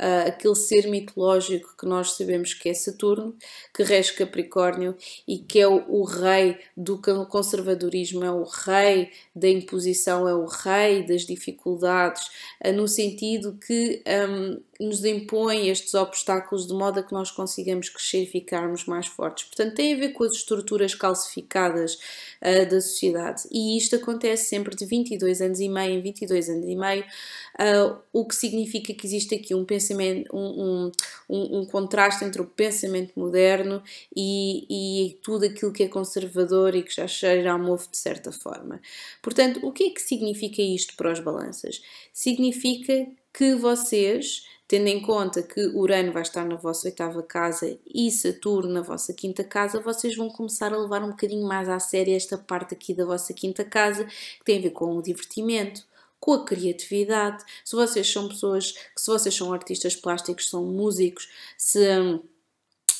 uh, 0.00 0.28
aquele 0.28 0.56
ser 0.56 0.88
mitológico 0.88 1.76
que 1.78 1.86
nós 1.86 2.12
sabemos 2.12 2.54
que 2.54 2.68
é 2.68 2.74
Saturno, 2.74 3.36
que 3.74 3.82
rege 3.82 4.14
Capricórnio 4.14 4.96
e 5.28 5.38
que 5.38 5.60
é 5.60 5.68
o, 5.68 5.84
o, 5.88 6.04
rei 6.04 6.58
do 6.76 7.00
conservadorismo, 7.28 8.24
é 8.24 8.30
o 8.30 8.44
rei 8.44 9.10
da 9.36 9.48
imposição, 9.48 10.26
é 10.26 10.34
o 10.34 10.46
rei 10.46 11.06
das 11.06 11.22
dificuldades, 11.22 12.26
uh, 12.64 12.72
no 12.72 12.88
sentido 12.88 13.58
que 13.58 14.02
um, 14.28 14.60
nos 14.80 15.04
impõe 15.04 15.68
estes 15.68 15.92
obstáculos 15.92 16.66
de 16.66 16.72
modo 16.72 17.00
a 17.00 17.02
que 17.02 17.12
nós 17.12 17.30
consigamos 17.30 17.90
crescer 17.90 18.22
e 18.22 18.26
ficarmos 18.26 18.86
mais 18.86 19.06
fortes. 19.06 19.44
Portanto, 19.44 19.74
tem 19.74 19.92
a 19.92 19.96
ver 19.96 20.08
com 20.10 20.24
as 20.24 20.32
estruturas 20.32 20.94
calcificadas 20.94 21.94
uh, 22.40 22.68
da 22.68 22.80
sociedade. 22.80 23.42
E 23.50 23.76
isto 23.76 23.96
acontece 23.96 24.48
sempre 24.48 24.74
de 24.74 24.86
22 24.86 25.42
anos 25.42 25.60
e 25.60 25.68
meio 25.68 25.98
em 25.98 26.00
22 26.00 26.48
anos 26.48 26.66
e 26.66 26.74
meio, 26.74 27.04
uh, 27.04 27.98
o 28.10 28.26
que 28.26 28.34
significa 28.34 28.94
que 28.94 29.06
existe 29.06 29.34
aqui 29.34 29.54
um 29.54 29.66
pensamento, 29.66 30.34
um, 30.34 30.90
um, 31.28 31.60
um 31.60 31.66
contraste 31.66 32.24
entre 32.24 32.40
o 32.40 32.46
pensamento 32.46 33.12
moderno 33.20 33.82
e, 34.16 34.64
e, 35.10 35.14
tudo 35.22 35.44
aquilo 35.44 35.72
que 35.72 35.82
é 35.82 35.88
conservador 35.88 36.74
e 36.74 36.82
que 36.82 36.94
já 36.94 37.06
cheira 37.06 37.52
a 37.52 37.58
mofo 37.58 37.90
de 37.90 37.98
certa 37.98 38.32
forma. 38.32 38.80
Portanto, 39.20 39.60
o 39.62 39.72
que 39.72 39.84
é 39.84 39.90
que 39.90 40.00
significa 40.00 40.62
isto 40.62 40.96
para 40.96 41.12
os 41.12 41.20
balanças? 41.20 41.82
Significa 42.14 43.06
que 43.32 43.54
vocês 43.54 44.42
tendo 44.70 44.86
em 44.86 45.02
conta 45.02 45.42
que 45.42 45.66
Urano 45.74 46.12
vai 46.12 46.22
estar 46.22 46.44
na 46.44 46.54
vossa 46.54 46.86
oitava 46.86 47.24
casa 47.24 47.76
e 47.92 48.08
Saturno 48.08 48.72
na 48.72 48.82
vossa 48.82 49.12
quinta 49.12 49.42
casa, 49.42 49.80
vocês 49.80 50.14
vão 50.14 50.30
começar 50.30 50.72
a 50.72 50.78
levar 50.78 51.02
um 51.02 51.10
bocadinho 51.10 51.44
mais 51.44 51.68
à 51.68 51.80
sério 51.80 52.14
esta 52.14 52.38
parte 52.38 52.72
aqui 52.72 52.94
da 52.94 53.04
vossa 53.04 53.34
quinta 53.34 53.64
casa, 53.64 54.04
que 54.04 54.44
tem 54.44 54.60
a 54.60 54.62
ver 54.62 54.70
com 54.70 54.96
o 54.96 55.02
divertimento, 55.02 55.84
com 56.20 56.34
a 56.34 56.44
criatividade. 56.44 57.44
Se 57.64 57.74
vocês 57.74 58.08
são 58.12 58.28
pessoas, 58.28 58.76
se 58.96 59.10
vocês 59.10 59.34
são 59.34 59.52
artistas 59.52 59.96
plásticos, 59.96 60.48
são 60.48 60.64
músicos, 60.64 61.28
se 61.58 61.80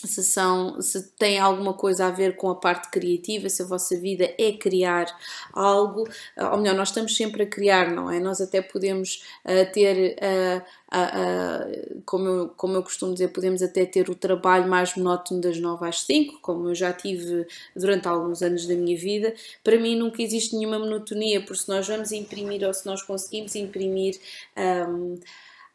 se, 0.06 0.22
são, 0.24 0.80
se 0.80 1.10
tem 1.12 1.38
alguma 1.38 1.74
coisa 1.74 2.06
a 2.06 2.10
ver 2.10 2.36
com 2.36 2.48
a 2.48 2.54
parte 2.54 2.90
criativa, 2.90 3.48
se 3.48 3.62
a 3.62 3.64
vossa 3.64 3.96
vida 3.96 4.32
é 4.38 4.52
criar 4.52 5.06
algo, 5.52 6.08
ou 6.36 6.58
melhor, 6.58 6.74
nós 6.74 6.88
estamos 6.88 7.16
sempre 7.16 7.42
a 7.42 7.46
criar, 7.46 7.90
não 7.90 8.10
é? 8.10 8.18
Nós 8.20 8.40
até 8.40 8.62
podemos 8.62 9.22
uh, 9.44 9.72
ter, 9.72 10.16
uh, 10.16 10.62
uh, 10.96 12.02
como, 12.04 12.26
eu, 12.28 12.48
como 12.56 12.74
eu 12.76 12.82
costumo 12.82 13.12
dizer, 13.12 13.28
podemos 13.28 13.62
até 13.62 13.84
ter 13.84 14.08
o 14.08 14.14
trabalho 14.14 14.68
mais 14.68 14.94
monótono 14.96 15.40
das 15.40 15.58
9 15.58 15.86
às 15.86 16.02
5, 16.02 16.40
como 16.40 16.68
eu 16.68 16.74
já 16.74 16.92
tive 16.92 17.46
durante 17.74 18.08
alguns 18.08 18.42
anos 18.42 18.66
da 18.66 18.74
minha 18.74 18.96
vida. 18.96 19.34
Para 19.62 19.78
mim 19.78 19.96
nunca 19.96 20.22
existe 20.22 20.56
nenhuma 20.56 20.78
monotonia, 20.78 21.40
porque 21.40 21.62
se 21.62 21.68
nós 21.68 21.86
vamos 21.86 22.12
imprimir 22.12 22.66
ou 22.66 22.72
se 22.72 22.86
nós 22.86 23.02
conseguimos 23.02 23.54
imprimir. 23.54 24.18
Um, 24.56 25.18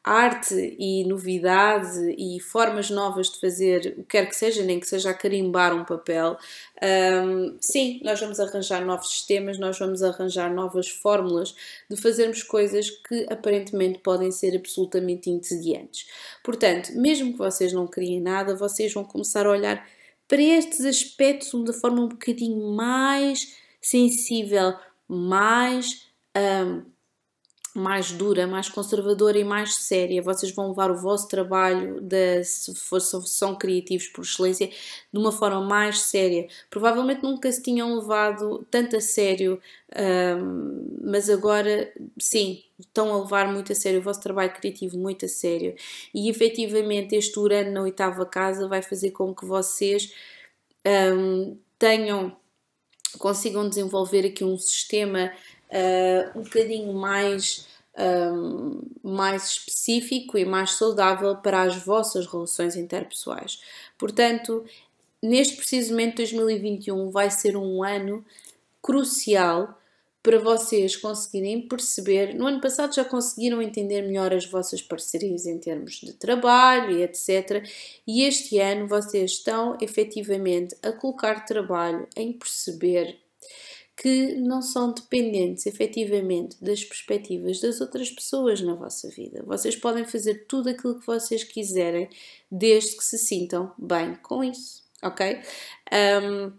arte 0.05 0.75
e 0.77 1.03
novidade 1.05 2.13
e 2.15 2.39
formas 2.39 2.91
novas 2.91 3.27
de 3.31 3.39
fazer 3.39 3.95
o 3.97 4.03
que 4.03 4.09
quer 4.09 4.29
que 4.29 4.35
seja, 4.35 4.63
nem 4.63 4.79
que 4.79 4.87
seja 4.87 5.09
a 5.09 5.13
carimbar 5.15 5.75
um 5.75 5.83
papel, 5.83 6.37
um, 7.25 7.57
sim, 7.59 7.99
nós 8.03 8.19
vamos 8.19 8.39
arranjar 8.39 8.85
novos 8.85 9.09
sistemas, 9.09 9.57
nós 9.57 9.79
vamos 9.79 10.03
arranjar 10.03 10.53
novas 10.53 10.87
fórmulas 10.89 11.55
de 11.89 11.97
fazermos 11.97 12.43
coisas 12.43 12.91
que 12.91 13.25
aparentemente 13.31 13.97
podem 13.97 14.29
ser 14.29 14.55
absolutamente 14.55 15.31
entediantes. 15.31 16.07
Portanto, 16.43 16.91
mesmo 16.93 17.31
que 17.31 17.39
vocês 17.39 17.73
não 17.73 17.87
criem 17.87 18.21
nada, 18.21 18.55
vocês 18.55 18.93
vão 18.93 19.03
começar 19.03 19.47
a 19.47 19.51
olhar 19.51 19.87
para 20.27 20.41
estes 20.41 20.85
aspectos 20.85 21.51
de 21.63 21.73
forma 21.73 22.01
um 22.01 22.09
bocadinho 22.09 22.75
mais 22.75 23.57
sensível, 23.81 24.75
mais. 25.07 26.05
Um, 26.37 26.94
mais 27.75 28.11
dura, 28.11 28.47
mais 28.47 28.69
conservadora 28.69 29.37
e 29.37 29.43
mais 29.43 29.75
séria. 29.75 30.21
Vocês 30.21 30.53
vão 30.53 30.69
levar 30.69 30.89
o 30.89 30.95
vosso 30.95 31.27
trabalho, 31.27 31.99
de, 31.99 32.43
se, 32.43 32.73
for, 32.73 33.01
se 33.01 33.19
são 33.27 33.55
criativos 33.55 34.07
por 34.07 34.23
excelência, 34.23 34.67
de 34.67 35.19
uma 35.19 35.31
forma 35.31 35.61
mais 35.61 35.99
séria. 35.99 36.47
Provavelmente 36.69 37.21
nunca 37.21 37.51
se 37.51 37.61
tinham 37.61 37.93
levado 37.99 38.65
tanto 38.71 38.95
a 38.95 39.01
sério, 39.01 39.59
um, 40.41 40.99
mas 41.03 41.29
agora 41.29 41.91
sim, 42.17 42.63
estão 42.79 43.13
a 43.13 43.19
levar 43.19 43.51
muito 43.51 43.73
a 43.73 43.75
sério 43.75 43.99
o 43.99 44.03
vosso 44.03 44.21
trabalho 44.21 44.53
criativo, 44.53 44.97
muito 44.97 45.25
a 45.25 45.27
sério. 45.27 45.75
E 46.13 46.29
efetivamente 46.29 47.13
este 47.15 47.37
Urano 47.37 47.71
na 47.71 47.81
oitava 47.81 48.25
casa 48.25 48.69
vai 48.69 48.81
fazer 48.81 49.11
com 49.11 49.35
que 49.35 49.45
vocês 49.45 50.13
um, 51.13 51.57
tenham, 51.77 52.35
consigam 53.19 53.67
desenvolver 53.67 54.25
aqui 54.25 54.45
um 54.45 54.57
sistema 54.57 55.31
uh, 55.71 56.39
um 56.39 56.43
bocadinho 56.43 56.93
mais, 56.93 57.67
um, 57.97 58.81
mais 59.03 59.49
específico 59.49 60.37
e 60.37 60.45
mais 60.45 60.71
saudável 60.71 61.35
para 61.37 61.61
as 61.63 61.75
vossas 61.75 62.25
relações 62.25 62.75
interpessoais. 62.75 63.61
Portanto, 63.97 64.65
neste 65.21 65.55
preciso 65.57 65.91
momento 65.91 66.17
2021 66.17 67.09
vai 67.09 67.29
ser 67.29 67.57
um 67.57 67.83
ano 67.83 68.25
crucial 68.81 69.77
para 70.25 70.39
vocês 70.39 70.95
conseguirem 70.95 71.67
perceber. 71.67 72.33
No 72.33 72.47
ano 72.47 72.59
passado 72.59 72.95
já 72.95 73.05
conseguiram 73.05 73.61
entender 73.61 74.01
melhor 74.01 74.33
as 74.33 74.47
vossas 74.47 74.81
parcerias 74.81 75.45
em 75.45 75.59
termos 75.59 76.01
de 76.01 76.13
trabalho 76.13 76.97
e 76.97 77.03
etc. 77.03 77.63
E 78.07 78.23
este 78.23 78.59
ano 78.59 78.87
vocês 78.87 79.33
estão 79.33 79.77
efetivamente 79.79 80.75
a 80.81 80.91
colocar 80.91 81.45
trabalho 81.45 82.07
em 82.15 82.33
perceber 82.33 83.19
que 83.97 84.35
não 84.35 84.61
são 84.61 84.91
dependentes 84.91 85.65
efetivamente 85.65 86.61
das 86.61 86.83
perspectivas 86.83 87.61
das 87.61 87.79
outras 87.79 88.11
pessoas 88.11 88.59
na 88.59 88.75
vossa 88.75 89.09
vida. 89.09 89.43
Vocês 89.45 89.75
podem 89.75 90.03
fazer 90.03 90.45
tudo 90.47 90.69
aquilo 90.69 90.99
que 90.99 91.07
vocês 91.07 91.43
quiserem, 91.43 92.09
desde 92.51 92.97
que 92.97 93.03
se 93.03 93.17
sintam 93.17 93.73
bem 93.77 94.15
com 94.15 94.43
isso, 94.43 94.83
ok? 95.01 95.39
Um, 96.21 96.51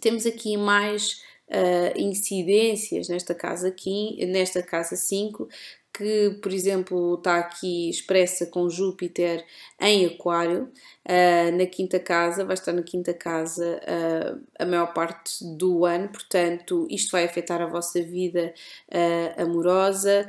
temos 0.00 0.26
aqui 0.26 0.56
mais 0.56 1.22
uh, 1.48 1.98
incidências 1.98 3.08
nesta 3.08 3.34
casa 3.34 3.68
aqui, 3.68 4.24
nesta 4.26 4.62
casa 4.62 4.94
5, 4.94 5.48
que, 5.92 6.38
por 6.42 6.52
exemplo, 6.52 7.16
está 7.16 7.38
aqui 7.38 7.90
expressa 7.90 8.46
com 8.46 8.70
Júpiter 8.70 9.44
em 9.78 10.06
Aquário, 10.06 10.72
uh, 11.06 11.56
na 11.56 11.66
quinta 11.66 12.00
casa, 12.00 12.44
vai 12.44 12.54
estar 12.54 12.72
na 12.72 12.82
quinta 12.82 13.12
casa 13.12 13.78
uh, 13.82 14.40
a 14.58 14.64
maior 14.64 14.94
parte 14.94 15.44
do 15.56 15.84
ano, 15.84 16.08
portanto, 16.08 16.86
isto 16.90 17.12
vai 17.12 17.24
afetar 17.24 17.60
a 17.60 17.66
vossa 17.66 18.02
vida 18.02 18.54
uh, 18.88 19.42
amorosa. 19.42 20.28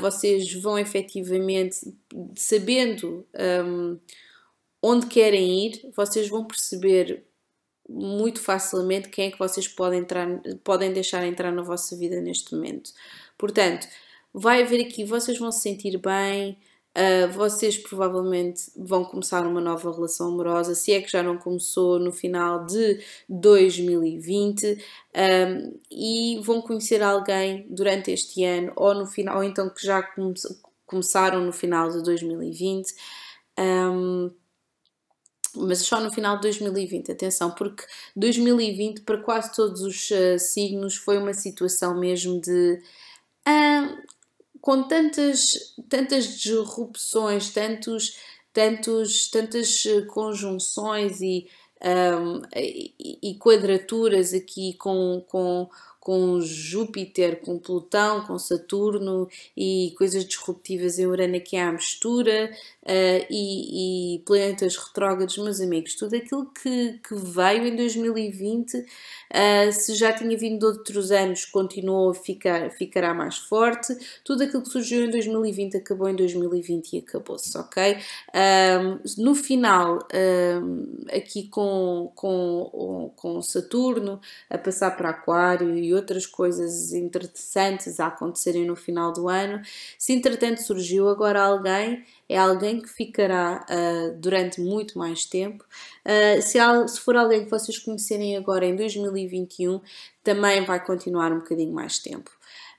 vocês 0.00 0.52
vão 0.54 0.78
efetivamente, 0.78 1.76
sabendo 2.34 3.24
um, 3.64 3.98
onde 4.82 5.06
querem 5.06 5.66
ir, 5.66 5.90
vocês 5.94 6.28
vão 6.28 6.44
perceber 6.44 7.24
muito 7.88 8.40
facilmente 8.40 9.08
quem 9.08 9.28
é 9.28 9.30
que 9.30 9.38
vocês 9.38 9.68
podem, 9.68 10.00
entrar, 10.00 10.26
podem 10.64 10.92
deixar 10.92 11.24
entrar 11.24 11.52
na 11.52 11.62
vossa 11.62 11.96
vida 11.96 12.20
neste 12.20 12.54
momento. 12.54 12.90
Portanto, 13.38 13.86
vai 14.38 14.62
haver 14.62 14.84
aqui, 14.84 15.02
vocês 15.02 15.38
vão 15.38 15.50
se 15.50 15.62
sentir 15.62 15.96
bem, 15.96 16.58
uh, 16.94 17.32
vocês 17.32 17.78
provavelmente 17.78 18.70
vão 18.76 19.02
começar 19.02 19.46
uma 19.46 19.62
nova 19.62 19.90
relação 19.90 20.28
amorosa, 20.28 20.74
se 20.74 20.92
é 20.92 21.00
que 21.00 21.10
já 21.10 21.22
não 21.22 21.38
começou 21.38 21.98
no 21.98 22.12
final 22.12 22.66
de 22.66 23.02
2020, 23.30 24.66
um, 24.66 24.76
ah, 25.14 25.78
e 25.90 26.38
vão 26.42 26.60
conhecer 26.60 27.02
alguém 27.02 27.66
durante 27.70 28.10
este 28.10 28.44
ano, 28.44 28.72
ou, 28.76 28.94
no 28.94 29.06
final, 29.06 29.38
ou 29.38 29.42
então 29.42 29.70
que 29.70 29.84
já 29.84 30.02
come 30.02 30.34
começaram 30.84 31.44
no 31.44 31.52
final 31.52 31.90
de 31.90 32.02
2020. 32.02 32.94
Um, 33.58 34.30
mas 35.56 35.78
só 35.78 35.98
no 36.00 36.12
final 36.12 36.36
de 36.36 36.42
2020, 36.42 37.10
atenção, 37.10 37.50
porque 37.50 37.82
2020 38.14 39.00
para 39.00 39.18
quase 39.18 39.52
todos 39.54 39.80
os 39.80 40.10
uh, 40.10 40.38
signos 40.38 40.96
foi 40.96 41.16
uma 41.16 41.32
situação 41.32 41.98
mesmo 41.98 42.38
de 42.38 42.82
com 44.66 44.82
tantas, 44.82 45.76
tantas 45.88 46.26
disrupções, 46.26 47.50
tantos, 47.50 48.18
tantos, 48.52 49.30
tantas 49.30 49.86
eh, 49.86 50.00
conjunções 50.06 51.20
e, 51.20 51.46
um, 51.80 52.42
e, 52.52 53.20
e, 53.22 53.38
quadraturas 53.38 54.34
aqui 54.34 54.74
com, 54.76 55.24
com, 55.28 55.70
com 56.06 56.40
Júpiter, 56.40 57.40
com 57.40 57.58
Plutão, 57.58 58.24
com 58.24 58.38
Saturno 58.38 59.28
e 59.56 59.92
coisas 59.98 60.24
disruptivas 60.24 61.00
em 61.00 61.06
Urano 61.06 61.34
aqui 61.34 61.56
à 61.56 61.72
mistura 61.72 62.48
uh, 62.84 63.26
e, 63.28 64.14
e, 64.14 64.18
planetas 64.20 64.76
retrógrados, 64.76 65.36
meus 65.36 65.60
amigos, 65.60 65.96
tudo 65.96 66.14
aquilo 66.14 66.46
que, 66.52 67.00
que 67.02 67.14
veio 67.16 67.66
em 67.66 67.74
2020, 67.74 68.74
uh, 68.78 68.84
eh, 69.30 69.72
se 69.72 69.96
já 69.96 70.12
tinha 70.12 70.38
vindo 70.38 70.60
de 70.60 70.66
outros 70.66 71.10
anos, 71.10 71.44
continuou 71.44 72.10
a 72.10 72.14
ficar, 72.14 72.70
ficará 72.70 73.12
mais 73.12 73.38
forte, 73.38 73.92
tudo 74.24 74.44
aquilo 74.44 74.62
que 74.62 74.68
surgiu 74.68 75.06
em 75.06 75.10
2020 75.10 75.76
acabou 75.76 76.08
em 76.08 76.14
2020 76.14 76.92
e 76.92 76.98
acabou-se, 76.98 77.58
ok? 77.58 77.96
Um, 78.32 79.24
no 79.24 79.34
final, 79.34 79.98
um, 80.62 81.04
aqui 81.12 81.48
com, 81.48 82.12
com, 82.14 83.12
com 83.16 83.42
Saturno 83.42 84.20
a 84.48 84.56
passar 84.56 84.96
para 84.96 85.10
Aquário 85.10 85.76
e 85.76 85.95
outras 85.96 86.26
coisas 86.26 86.92
interessantes 86.92 87.98
a 87.98 88.06
acontecerem 88.06 88.64
no 88.66 88.76
final 88.76 89.12
do 89.12 89.28
ano. 89.28 89.60
Se 89.98 90.12
entretanto 90.12 90.62
surgiu 90.62 91.08
agora 91.08 91.42
alguém, 91.42 92.04
é 92.28 92.38
alguém 92.38 92.80
que 92.80 92.88
ficará 92.88 93.64
uh, 93.68 94.20
durante 94.20 94.60
muito 94.60 94.98
mais 94.98 95.24
tempo. 95.24 95.64
Uh, 96.04 96.40
se, 96.42 96.58
se 96.88 97.00
for 97.00 97.16
alguém 97.16 97.44
que 97.44 97.50
vocês 97.50 97.78
conhecerem 97.78 98.36
agora 98.36 98.64
em 98.66 98.76
2021, 98.76 99.80
também 100.22 100.64
vai 100.64 100.84
continuar 100.84 101.32
um 101.32 101.38
bocadinho 101.38 101.72
mais 101.72 101.98
tempo. 101.98 102.30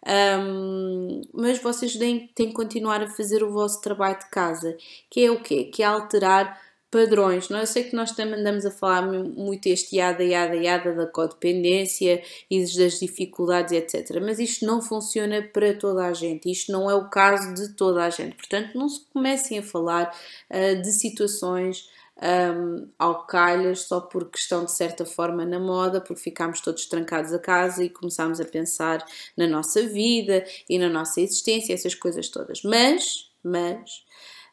Um, 0.08 1.22
mas 1.34 1.60
vocês 1.62 1.96
têm, 1.96 2.28
têm 2.34 2.48
que 2.48 2.54
continuar 2.54 3.02
a 3.02 3.10
fazer 3.10 3.44
o 3.44 3.52
vosso 3.52 3.82
trabalho 3.82 4.18
de 4.20 4.30
casa, 4.30 4.78
que 5.10 5.26
é 5.26 5.32
o 5.32 5.42
quê? 5.42 5.66
Que 5.66 5.84
é 5.84 5.86
alterar 5.86 6.67
padrões. 6.90 7.50
Não, 7.50 7.60
eu 7.60 7.68
sei 7.68 7.84
que 7.84 7.96
nós 7.96 8.12
também 8.12 8.40
andamos 8.40 8.66
a 8.66 8.72
falar 8.72 9.02
muito 9.02 9.68
este 9.68 9.98
yada, 9.98 10.24
yada, 10.24 10.56
yada 10.56 10.94
da 10.94 11.06
codependência 11.06 12.24
e 12.50 12.62
das 12.62 13.00
dificuldades, 13.00 13.74
etc. 13.74 14.22
Mas 14.22 14.40
isto 14.40 14.66
não 14.66 14.82
funciona 14.82 15.42
para 15.42 15.74
toda 15.74 16.06
a 16.06 16.14
gente. 16.14 16.50
Isto 16.52 16.72
não 16.72 16.90
é 16.90 16.96
o 16.96 17.10
caso 17.10 17.54
de 17.54 17.74
toda 17.76 18.04
a 18.04 18.10
gente. 18.10 18.36
Portanto, 18.36 18.78
não 18.78 18.88
se 18.88 19.06
comecem 19.14 19.60
a 19.60 19.64
falar 19.64 20.16
uh, 20.52 20.82
de 20.82 20.92
situações 20.92 21.90
um, 22.22 22.90
ao 22.98 23.26
calhas 23.28 23.82
só 23.82 24.02
porque 24.02 24.38
estão 24.38 24.66
de 24.66 24.72
certa 24.72 25.06
forma 25.06 25.46
na 25.46 25.60
moda, 25.60 26.02
porque 26.02 26.22
ficámos 26.22 26.62
todos 26.62 26.86
trancados 26.86 27.32
a 27.34 27.40
casa 27.40 27.84
e 27.84 27.90
começámos 27.90 28.40
a 28.40 28.46
pensar 28.46 29.06
na 29.36 29.48
nossa 29.48 29.84
vida 29.84 30.46
e 30.68 30.80
na 30.80 30.90
nossa 30.90 31.22
existência, 31.22 31.74
essas 31.74 31.94
coisas 31.94 32.30
todas. 32.30 32.64
Mas, 32.64 33.30
mas, 33.44 34.04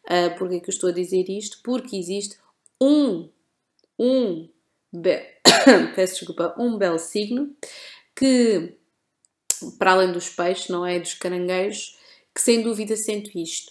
Uh, 0.04 0.36
Porquê 0.36 0.60
que 0.60 0.68
eu 0.68 0.72
estou 0.74 0.90
a 0.90 0.92
dizer 0.92 1.28
isto? 1.28 1.60
Porque 1.62 1.96
existe 1.96 2.36
um, 2.80 3.28
um, 3.98 4.48
peço 5.94 6.18
desculpa, 6.18 6.54
um 6.58 6.76
belo 6.76 6.98
signo 6.98 7.54
que, 8.14 8.74
para 9.78 9.92
além 9.92 10.12
dos 10.12 10.28
peixes, 10.28 10.68
não 10.68 10.84
é? 10.84 10.98
Dos 10.98 11.14
caranguejos, 11.14 11.98
que 12.34 12.40
sem 12.40 12.62
dúvida 12.62 12.96
sente 12.96 13.40
isto 13.40 13.70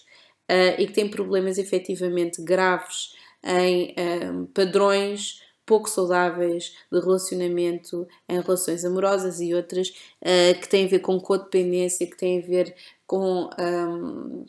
uh, 0.50 0.80
e 0.80 0.86
que 0.86 0.92
tem 0.92 1.08
problemas 1.08 1.58
efetivamente 1.58 2.42
graves 2.42 3.14
em 3.42 3.94
um, 3.98 4.46
padrões 4.46 5.42
pouco 5.66 5.88
saudáveis 5.88 6.76
de 6.92 7.00
relacionamento 7.00 8.06
em 8.28 8.40
relações 8.40 8.84
amorosas 8.84 9.40
e 9.40 9.54
outras 9.54 9.88
uh, 9.88 10.60
que 10.60 10.68
têm 10.68 10.86
a 10.86 10.88
ver 10.88 10.98
com 11.00 11.18
codependência, 11.20 12.06
que 12.06 12.16
têm 12.16 12.42
a 12.42 12.46
ver 12.46 12.74
com. 13.06 13.48
Um, 13.58 14.46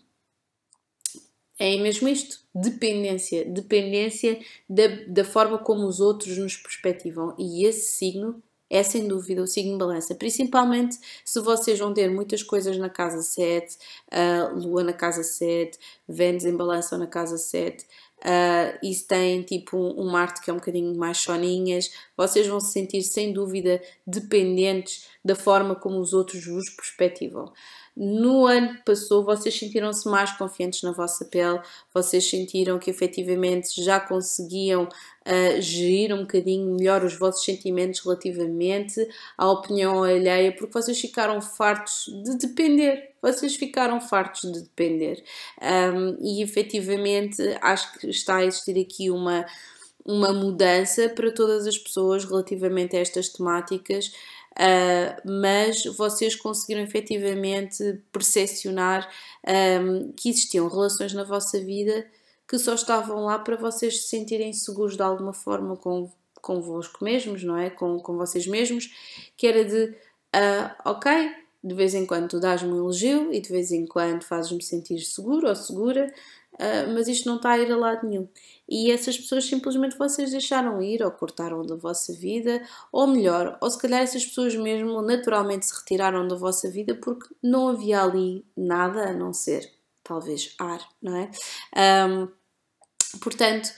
é 1.58 1.78
mesmo 1.78 2.08
isto, 2.08 2.40
dependência, 2.54 3.46
dependência 3.46 4.40
da, 4.70 4.88
da 5.08 5.24
forma 5.24 5.58
como 5.58 5.86
os 5.88 6.00
outros 6.00 6.38
nos 6.38 6.58
perspectivam. 6.58 7.34
E 7.38 7.66
esse 7.66 7.98
signo 7.98 8.42
é 8.70 8.84
sem 8.84 9.08
dúvida 9.08 9.42
o 9.42 9.48
signo 9.48 9.78
balança, 9.78 10.16
principalmente 10.16 10.98
se 11.24 11.40
vocês 11.40 11.78
vão 11.80 11.94
ter 11.94 12.10
muitas 12.10 12.42
coisas 12.42 12.78
na 12.78 12.90
casa 12.90 13.22
7, 13.22 13.78
uh, 14.12 14.60
Lua 14.60 14.84
na 14.84 14.94
casa 14.94 15.24
7, 15.24 15.78
Vênus 16.08 16.46
em 16.46 16.56
balança 16.56 16.98
na 16.98 17.08
casa 17.08 17.38
7, 17.38 17.84
uh, 17.84 18.78
e 18.82 18.94
se 18.94 19.08
têm 19.08 19.44
tipo 19.44 19.78
um 19.78 20.10
Marte 20.10 20.42
que 20.42 20.50
é 20.50 20.54
um 20.54 20.58
bocadinho 20.58 20.96
mais 20.98 21.20
soninhas, 21.20 21.92
vocês 22.18 22.48
vão 22.48 22.60
se 22.60 22.72
sentir 22.74 23.04
sem 23.04 23.32
dúvida 23.32 23.82
dependentes 24.06 25.08
da 25.24 25.36
forma 25.36 25.76
como 25.76 26.00
os 26.00 26.14
outros 26.14 26.46
vos 26.46 26.70
perspectivam. 26.72 27.54
No 27.96 28.46
ano 28.46 28.76
que 28.76 28.84
passou, 28.84 29.24
vocês 29.24 29.58
sentiram-se 29.58 30.06
mais 30.10 30.30
confiantes 30.34 30.84
na 30.84 30.92
vossa 30.92 31.24
pele, 31.24 31.62
vocês 31.94 32.30
sentiram 32.30 32.78
que 32.78 32.90
efetivamente 32.90 33.82
já 33.82 34.02
conseguiam 34.02 34.84
uh, 34.84 35.62
gerir 35.62 36.14
um 36.14 36.22
bocadinho 36.22 36.76
melhor 36.76 37.06
os 37.06 37.18
vossos 37.18 37.46
sentimentos 37.46 38.02
relativamente 38.02 39.08
à 39.38 39.50
opinião 39.50 40.04
alheia, 40.04 40.52
porque 40.52 40.74
vocês 40.74 41.00
ficaram 41.00 41.42
fartos 41.42 42.08
de 42.26 42.38
depender. 42.38 43.12
Vocês 43.22 43.56
ficaram 43.56 44.02
fartos 44.02 44.52
de 44.52 44.62
depender. 44.62 45.24
Um, 45.62 46.18
e 46.20 46.44
efetivamente 46.44 47.42
acho 47.62 47.98
que 47.98 48.10
está 48.10 48.38
a 48.38 48.46
existir 48.46 48.78
aqui 48.78 49.10
uma, 49.10 49.46
uma 50.06 50.34
mudança 50.34 51.08
para 51.10 51.32
todas 51.32 51.66
as 51.66 51.78
pessoas 51.78 52.26
relativamente 52.26 52.96
a 52.98 53.00
estas 53.00 53.30
temáticas 53.30 54.12
Uh, 54.58 55.30
mas 55.42 55.84
vocês 55.84 56.34
conseguiram 56.36 56.82
efetivamente 56.82 58.02
percepcionar 58.12 59.10
um, 59.82 60.14
que 60.14 60.30
existiam 60.30 60.70
relações 60.70 61.14
na 61.14 61.26
vossa 61.26 61.60
vida 61.60 62.06
que 62.48 62.58
só 62.58 62.76
estavam 62.76 63.26
lá 63.26 63.40
para 63.40 63.56
vocês 63.56 64.04
se 64.04 64.10
sentirem 64.10 64.54
seguros 64.54 64.96
de 64.96 65.02
alguma 65.02 65.34
forma 65.34 65.76
com, 65.76 66.10
convosco 66.42 67.04
mesmos, 67.04 67.44
não 67.44 67.58
é? 67.58 67.70
Com, 67.70 68.00
com 68.00 68.16
vocês 68.16 68.46
mesmos, 68.48 68.94
que 69.36 69.48
era 69.48 69.66
de, 69.66 69.86
uh, 69.86 70.72
ok, 70.86 71.12
de 71.64 71.74
vez 71.74 71.96
em 71.96 72.06
quando 72.06 72.30
tu 72.30 72.40
dás-me 72.40 72.72
um 72.72 72.78
elogio 72.78 73.34
e 73.34 73.42
de 73.42 73.50
vez 73.50 73.72
em 73.72 73.86
quando 73.86 74.24
fazes-me 74.24 74.62
sentir 74.62 75.00
seguro 75.02 75.48
ou 75.48 75.56
segura, 75.56 76.14
uh, 76.56 76.94
mas 76.94 77.08
isto 77.08 77.28
não 77.28 77.38
está 77.38 77.52
a 77.52 77.60
ir 77.60 77.72
a 77.72 77.78
lado 77.78 78.08
nenhum 78.08 78.28
e 78.68 78.92
essas 78.92 79.18
pessoas 79.18 79.46
simplesmente 79.46 79.98
vocês 79.98 80.32
deixaram 80.32 80.82
ir 80.82 81.04
ou 81.04 81.12
cortaram 81.12 81.62
da 81.62 81.76
vossa 81.76 82.12
vida, 82.14 82.64
ou 82.92 83.06
melhor, 83.06 83.58
ou 83.62 83.70
se 83.70 83.78
calhar 83.80 84.02
essas 84.02 84.26
pessoas 84.26 84.56
mesmo 84.56 85.02
naturalmente 85.02 85.68
se 85.68 85.76
retiraram 85.76 86.28
da 86.28 86.36
vossa 86.36 86.70
vida 86.70 86.96
porque 86.96 87.28
não 87.44 87.70
havia 87.70 88.02
ali 88.02 88.44
nada 88.58 89.10
a 89.10 89.14
não 89.14 89.34
ser 89.34 89.72
talvez 90.04 90.56
ar, 90.60 90.80
não 91.02 91.16
é? 91.16 91.30
Um, 92.08 92.28
portanto, 93.20 93.70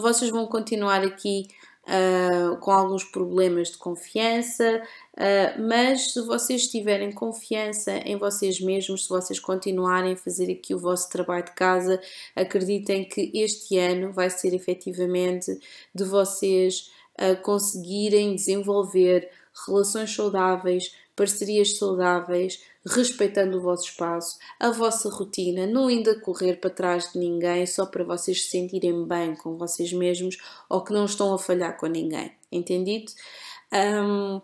vocês 0.00 0.30
vão 0.30 0.46
continuar 0.46 1.02
aqui 1.02 1.48
uh, 1.88 2.56
com 2.58 2.70
alguns 2.70 3.02
problemas 3.04 3.70
de 3.70 3.78
confiança, 3.78 4.82
uh, 5.14 5.62
mas 5.62 6.12
se 6.12 6.20
vocês 6.22 6.68
tiverem 6.68 7.10
confiança 7.10 7.92
em 7.98 8.16
vocês 8.16 8.60
mesmos, 8.60 9.04
se 9.04 9.08
vocês 9.08 9.40
continuarem 9.40 10.12
a 10.12 10.16
fazer 10.16 10.52
aqui 10.52 10.74
o 10.74 10.78
vosso 10.78 11.08
trabalho 11.08 11.44
de 11.44 11.52
casa, 11.52 12.00
acreditem 12.36 13.04
que 13.04 13.30
este 13.34 13.78
ano 13.78 14.12
vai 14.12 14.28
ser 14.30 14.54
efetivamente 14.54 15.58
de 15.94 16.04
vocês 16.04 16.90
uh, 17.20 17.40
conseguirem 17.42 18.34
desenvolver 18.34 19.28
relações 19.66 20.14
saudáveis, 20.14 20.94
parcerias 21.18 21.76
saudáveis, 21.76 22.62
respeitando 22.86 23.58
o 23.58 23.60
vosso 23.60 23.88
espaço, 23.88 24.38
a 24.60 24.70
vossa 24.70 25.10
rotina, 25.10 25.66
não 25.66 25.90
indo 25.90 26.20
correr 26.20 26.60
para 26.60 26.70
trás 26.70 27.12
de 27.12 27.18
ninguém 27.18 27.66
só 27.66 27.84
para 27.84 28.04
vocês 28.04 28.44
se 28.44 28.50
sentirem 28.50 29.04
bem 29.04 29.34
com 29.34 29.56
vocês 29.56 29.92
mesmos 29.92 30.36
ou 30.70 30.84
que 30.84 30.92
não 30.92 31.06
estão 31.06 31.34
a 31.34 31.38
falhar 31.38 31.76
com 31.76 31.86
ninguém. 31.86 32.32
Entendido? 32.52 33.12
Um, 33.74 34.40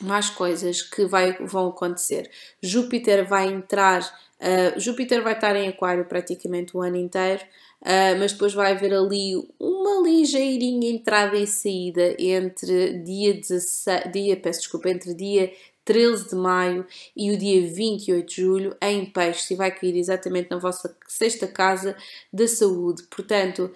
mais 0.00 0.30
coisas 0.30 0.80
que 0.80 1.04
vai, 1.04 1.34
vão 1.38 1.68
acontecer. 1.68 2.30
Júpiter 2.62 3.28
vai 3.28 3.46
entrar, 3.46 4.02
uh, 4.40 4.80
Júpiter 4.80 5.22
vai 5.22 5.34
estar 5.34 5.54
em 5.54 5.68
Aquário 5.68 6.06
praticamente 6.06 6.76
o 6.76 6.80
ano 6.80 6.96
inteiro, 6.96 7.42
uh, 7.82 8.18
mas 8.18 8.32
depois 8.32 8.54
vai 8.54 8.72
haver 8.72 8.92
ali 8.92 9.34
uma 9.60 10.02
ligeirinha 10.02 10.90
entrada 10.90 11.36
e 11.36 11.46
saída 11.46 12.16
entre 12.18 12.98
dia 13.00 13.34
16, 13.34 14.12
dia, 14.12 14.36
peço 14.36 14.60
desculpa, 14.60 14.88
entre 14.88 15.14
dia 15.14 15.52
13 15.84 16.30
de 16.30 16.34
maio 16.34 16.86
e 17.16 17.30
o 17.30 17.38
dia 17.38 17.66
28 17.66 18.26
de 18.26 18.42
julho 18.42 18.76
em 18.80 19.04
Peixes 19.04 19.50
e 19.50 19.54
vai 19.54 19.70
cair 19.70 19.96
exatamente 19.96 20.50
na 20.50 20.58
vossa 20.58 20.96
sexta 21.06 21.46
casa 21.46 21.96
da 22.32 22.48
saúde. 22.48 23.02
Portanto, 23.04 23.70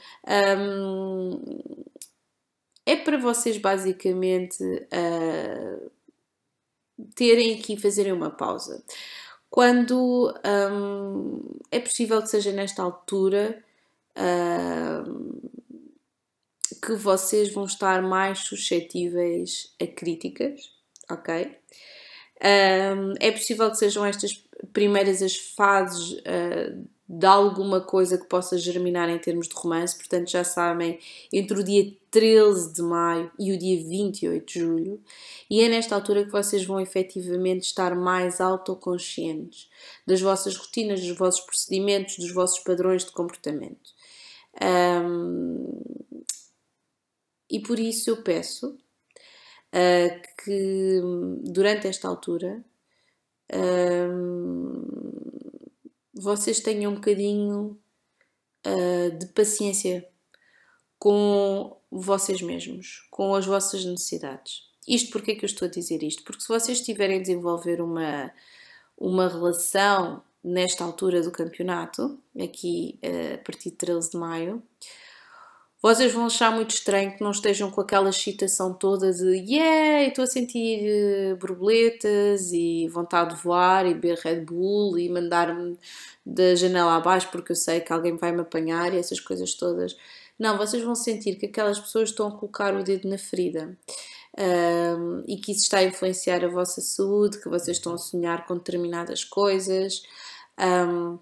hum, 0.59 1.59
é 2.87 2.97
para 2.97 3.19
vocês 3.19 3.59
basicamente 3.59 4.63
uh, 4.65 5.91
terem 7.15 7.55
aqui 7.55 7.77
fazerem 7.77 8.13
uma 8.13 8.31
pausa. 8.31 8.83
Quando 9.51 10.33
hum, 10.73 11.43
é 11.71 11.79
possível 11.81 12.23
que 12.23 12.29
seja 12.29 12.53
nesta 12.53 12.83
altura 12.83 13.63
hum, 15.07 15.41
que 16.85 16.95
vocês 16.95 17.53
vão 17.53 17.65
estar 17.65 18.03
mais 18.03 18.41
suscetíveis 18.41 19.75
a 19.81 19.87
críticas, 19.87 20.71
ok? 21.11 21.57
Um, 22.41 23.15
é 23.19 23.33
possível 23.33 23.71
que 23.71 23.79
sejam 23.79 24.05
estas 24.05 24.45
primeiras 24.73 25.23
as 25.23 25.37
fases 25.37 26.13
uh, 26.13 26.89
de 27.09 27.27
alguma 27.27 27.81
coisa 27.81 28.19
que 28.19 28.27
possa 28.27 28.59
germinar 28.59 29.09
em 29.09 29.19
termos 29.19 29.49
de 29.49 29.55
romance, 29.55 29.97
portanto 29.97 30.31
já 30.31 30.45
sabem, 30.45 30.99
entre 31.33 31.59
o 31.59 31.65
dia 31.65 31.91
13 32.11 32.75
de 32.75 32.83
maio 32.83 33.31
e 33.39 33.53
o 33.53 33.59
dia 33.59 33.83
28 33.83 34.47
de 34.47 34.61
julho, 34.61 35.03
e 35.49 35.63
é 35.63 35.69
nesta 35.69 35.95
altura 35.95 36.25
que 36.25 36.31
vocês 36.31 36.65
vão 36.65 36.79
efetivamente 36.79 37.65
estar 37.65 37.97
mais 37.97 38.41
autoconscientes 38.41 39.71
das 40.07 40.21
vossas 40.21 40.55
rotinas, 40.55 41.01
dos 41.01 41.17
vossos 41.17 41.41
procedimentos, 41.41 42.19
dos 42.19 42.33
vossos 42.33 42.59
padrões 42.61 43.05
de 43.05 43.11
comportamento. 43.13 43.91
Um, 44.63 45.81
e 47.51 47.61
por 47.61 47.79
isso 47.79 48.11
eu 48.11 48.23
peço 48.23 48.77
uh, 49.73 50.43
que 50.45 51.01
durante 51.45 51.87
esta 51.87 52.09
altura 52.09 52.65
uh, 53.53 54.99
vocês 56.15 56.61
tenham 56.61 56.93
um 56.93 56.97
bocadinho 56.97 57.79
uh, 58.67 59.19
de 59.19 59.27
paciência 59.27 60.07
com 60.99 61.77
vocês 61.91 62.43
mesmos, 62.43 63.07
com 63.11 63.35
as 63.35 63.47
vossas 63.47 63.85
necessidades. 63.85 64.69
Isto 64.87 65.11
porque 65.11 65.33
é 65.33 65.35
que 65.35 65.45
eu 65.45 65.49
estou 65.49 65.69
a 65.69 65.71
dizer 65.71 66.03
isto? 66.03 66.25
Porque 66.25 66.43
se 66.43 66.49
vocês 66.49 66.79
estiverem 66.79 67.19
a 67.19 67.21
desenvolver 67.21 67.81
uma, 67.81 68.33
uma 68.97 69.29
relação 69.29 70.23
nesta 70.43 70.83
altura 70.83 71.23
do 71.23 71.31
campeonato, 71.31 72.19
aqui 72.41 72.99
a 73.35 73.39
partir 73.39 73.71
de 73.71 73.77
13 73.77 74.11
de 74.13 74.17
maio, 74.17 74.63
vocês 75.81 76.13
vão 76.13 76.27
achar 76.27 76.51
muito 76.51 76.71
estranho 76.71 77.17
que 77.17 77.23
não 77.23 77.31
estejam 77.31 77.71
com 77.71 77.81
aquela 77.81 78.11
excitação 78.11 78.75
toda 78.75 79.13
de 79.13 79.37
yeah, 79.49 80.09
estou 80.09 80.25
a 80.25 80.27
sentir 80.27 81.33
uh, 81.33 81.37
borboletas 81.37 82.53
e 82.53 82.89
vontade 82.89 83.35
de 83.37 83.43
voar 83.43 83.87
e 83.87 83.95
beber 83.95 84.19
Red 84.19 84.41
Bull 84.41 84.99
e 84.99 85.09
mandar-me 85.09 85.79
da 86.27 86.55
janela 86.57 86.97
abaixo 86.97 87.29
porque 87.31 87.53
eu 87.53 87.57
sei 87.57 87.81
que 87.81 87.93
alguém 87.93 88.17
vai 88.17 88.33
me 88.33 88.41
apanhar 88.41 88.93
e 88.93 88.99
essas 88.99 89.21
coisas 89.21 89.55
todas. 89.55 89.97
Não, 90.39 90.57
vocês 90.57 90.83
vão 90.83 90.95
sentir 90.95 91.37
que 91.37 91.47
aquelas 91.47 91.79
pessoas 91.81 92.11
estão 92.11 92.29
a 92.29 92.33
colocar 92.33 92.75
o 92.75 92.83
dedo 92.83 93.09
na 93.09 93.19
ferida. 93.19 93.77
Um, 94.39 95.25
e 95.27 95.37
que 95.37 95.51
isso 95.51 95.63
está 95.63 95.79
a 95.79 95.85
influenciar 95.85 96.45
a 96.45 96.49
vossa 96.49 96.81
saúde, 96.81 97.41
que 97.41 97.49
vocês 97.49 97.77
estão 97.77 97.95
a 97.95 97.99
sonhar 97.99 98.47
com 98.47 98.55
determinadas 98.55 99.25
coisas. 99.25 100.03
Um, 100.59 101.19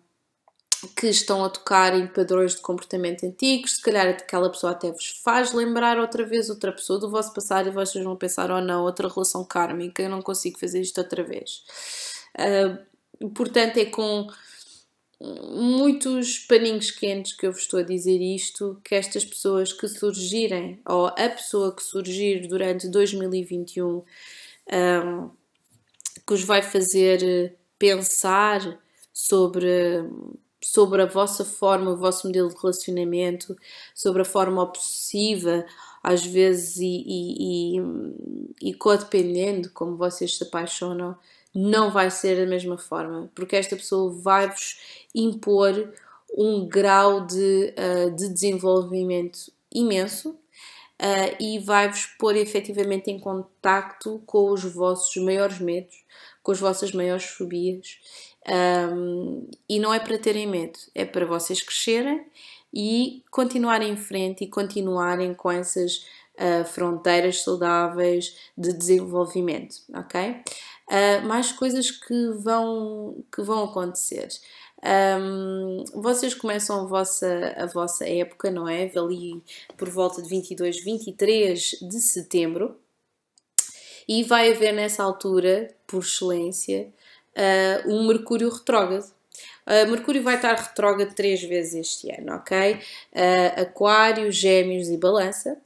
que 0.97 1.09
estão 1.09 1.45
a 1.45 1.49
tocar 1.49 1.99
em 1.99 2.07
padrões 2.07 2.55
de 2.55 2.61
comportamento 2.61 3.25
antigos, 3.25 3.77
se 3.77 3.83
calhar 3.83 4.09
aquela 4.09 4.51
pessoa 4.51 4.73
até 4.73 4.91
vos 4.91 5.21
faz 5.25 5.53
lembrar 5.53 5.99
outra 5.99 6.25
vez 6.25 6.51
outra 6.51 6.73
pessoa 6.73 6.99
do 6.99 7.11
vosso 7.11 7.33
passado 7.33 7.69
e 7.69 7.73
vocês 7.73 8.05
vão 8.05 8.17
pensar, 8.17 8.51
oh 8.51 8.61
não, 8.61 8.85
outra 8.85 9.09
relação 9.09 9.45
kármica, 9.45 10.03
eu 10.03 10.11
não 10.11 10.21
consigo 10.21 10.59
fazer 10.59 10.81
isto 10.81 10.99
outra 10.99 11.23
vez. 11.23 11.65
Uh, 12.39 13.31
portanto, 13.31 13.79
é 13.79 13.87
com 13.87 14.29
muitos 15.21 16.39
paninhos 16.41 16.91
quentes 16.91 17.33
que 17.33 17.47
eu 17.47 17.53
vos 17.53 17.62
estou 17.62 17.81
a 17.81 17.83
dizer 17.83 18.21
isto, 18.21 18.81
que 18.85 18.95
estas 18.95 19.25
pessoas 19.25 19.73
que 19.73 19.89
surgirem, 19.89 20.81
ou 20.87 21.07
a 21.07 21.29
pessoa 21.31 21.75
que 21.75 21.83
surgir 21.83 22.47
durante 22.49 22.89
2021, 22.89 24.05
um, 24.73 25.31
que 26.27 26.35
os 26.35 26.43
vai 26.43 26.61
fazer 26.61 27.57
pensar 27.79 28.79
sobre 29.12 30.05
sobre 30.73 31.01
a 31.03 31.07
vossa 31.07 31.45
forma, 31.45 31.93
o 31.93 31.97
vosso 31.97 32.27
modelo 32.27 32.49
de 32.49 32.57
relacionamento, 32.57 33.57
sobre 33.95 34.23
a 34.23 34.25
forma 34.25 34.63
obsessiva, 34.63 35.65
às 36.03 36.25
vezes, 36.27 36.77
e, 36.77 37.05
e, 37.07 37.79
e, 37.79 38.71
e 38.71 38.75
codependendo, 38.75 39.71
como 39.71 39.97
vocês 39.97 40.37
se 40.37 40.43
apaixonam, 40.43 41.17
não 41.55 41.91
vai 41.91 42.11
ser 42.11 42.37
da 42.37 42.51
mesma 42.51 42.77
forma, 42.77 43.31
porque 43.35 43.57
esta 43.57 43.77
pessoa 43.77 44.13
vai-vos 44.13 44.79
impor 45.15 45.93
um 46.37 46.69
grau 46.69 47.25
de, 47.25 47.73
uh, 47.79 48.11
de 48.11 48.29
desenvolvimento 48.29 49.51
imenso 49.73 50.31
uh, 50.31 51.37
e 51.41 51.59
vai-vos 51.61 52.07
pôr 52.19 52.37
efetivamente 52.37 53.11
em 53.11 53.19
contacto 53.19 54.21
com 54.27 54.51
os 54.51 54.65
vossos 54.65 55.17
maiores 55.23 55.61
medos, 55.61 56.05
com 56.43 56.53
as 56.53 56.61
vossas 56.61 56.93
maiores 56.93 57.25
fobias. 57.25 57.99
Um, 58.49 59.49
e 59.69 59.81
não 59.81 59.93
é 59.93 59.99
para 59.99 60.19
terem 60.19 60.47
medo, 60.47 60.79
é 60.95 61.05
para 61.05 61.27
vocês 61.27 61.61
crescerem 61.61 62.25
e 62.73 63.25
continuarem 63.31 63.93
em 63.93 63.97
frente 63.97 64.45
e 64.45 64.49
continuarem 64.49 65.35
com 65.35 65.51
essas 65.51 66.07
uh, 66.35 66.65
fronteiras 66.65 67.43
saudáveis 67.43 68.37
de 68.57 68.73
desenvolvimento, 68.73 69.77
ok? 69.93 70.43
Uh, 70.89 71.27
mais 71.27 71.51
coisas 71.51 71.91
que 71.91 72.29
vão, 72.35 73.25
que 73.35 73.43
vão 73.43 73.65
acontecer. 73.65 74.29
Um, 75.21 75.85
vocês 75.95 76.33
começam 76.33 76.83
a 76.83 76.87
vossa, 76.87 77.55
a 77.57 77.67
vossa 77.67 78.09
época, 78.09 78.51
não 78.51 78.69
é? 78.69 78.91
Ali 78.97 79.43
por 79.77 79.89
volta 79.89 80.23
de 80.23 80.29
22, 80.29 80.85
23 80.85 81.79
de 81.83 82.01
setembro, 82.01 82.77
e 84.09 84.23
vai 84.23 84.53
haver 84.53 84.73
nessa 84.73 85.03
altura, 85.03 85.75
por 85.87 86.03
excelência, 86.03 86.93
uh, 87.37 87.88
um 87.88 88.07
Mercúrio 88.07 88.49
retrógrado. 88.49 89.16
Uh, 89.67 89.91
Mercúrio 89.91 90.23
vai 90.23 90.37
estar 90.37 90.55
retrógrado 90.55 91.13
três 91.13 91.43
vezes 91.43 91.75
este 91.75 92.11
ano, 92.11 92.37
ok? 92.37 92.75
Uh, 92.75 93.61
aquário, 93.63 94.31
Gêmeos 94.31 94.89
e 94.89 94.97
Balança. 94.97 95.59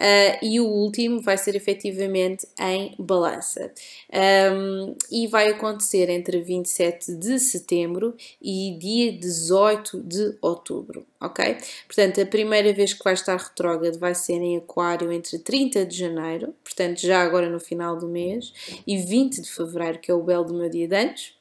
Uh, 0.00 0.38
e 0.42 0.58
o 0.60 0.66
último 0.66 1.20
vai 1.20 1.36
ser 1.36 1.54
efetivamente 1.54 2.48
em 2.58 2.94
balança. 2.98 3.70
Um, 4.10 4.94
e 5.10 5.26
vai 5.26 5.48
acontecer 5.48 6.08
entre 6.08 6.40
27 6.40 7.14
de 7.16 7.38
setembro 7.38 8.16
e 8.40 8.78
dia 8.78 9.12
18 9.12 10.00
de 10.00 10.38
outubro, 10.40 11.04
ok? 11.20 11.54
Portanto, 11.86 12.18
a 12.18 12.24
primeira 12.24 12.72
vez 12.72 12.94
que 12.94 13.04
vai 13.04 13.12
estar 13.12 13.36
retrógrado 13.36 13.98
vai 13.98 14.14
ser 14.14 14.40
em 14.40 14.56
Aquário 14.56 15.12
entre 15.12 15.38
30 15.38 15.84
de 15.84 15.98
janeiro, 15.98 16.54
portanto, 16.64 16.98
já 17.00 17.20
agora 17.20 17.50
no 17.50 17.60
final 17.60 17.94
do 17.94 18.08
mês, 18.08 18.54
e 18.86 18.96
20 18.96 19.42
de 19.42 19.50
fevereiro, 19.50 19.98
que 19.98 20.10
é 20.10 20.14
o 20.14 20.22
belo 20.22 20.44
do 20.44 20.54
meu 20.54 20.70
dia 20.70 20.88
de 20.88 20.96
antes 20.96 21.39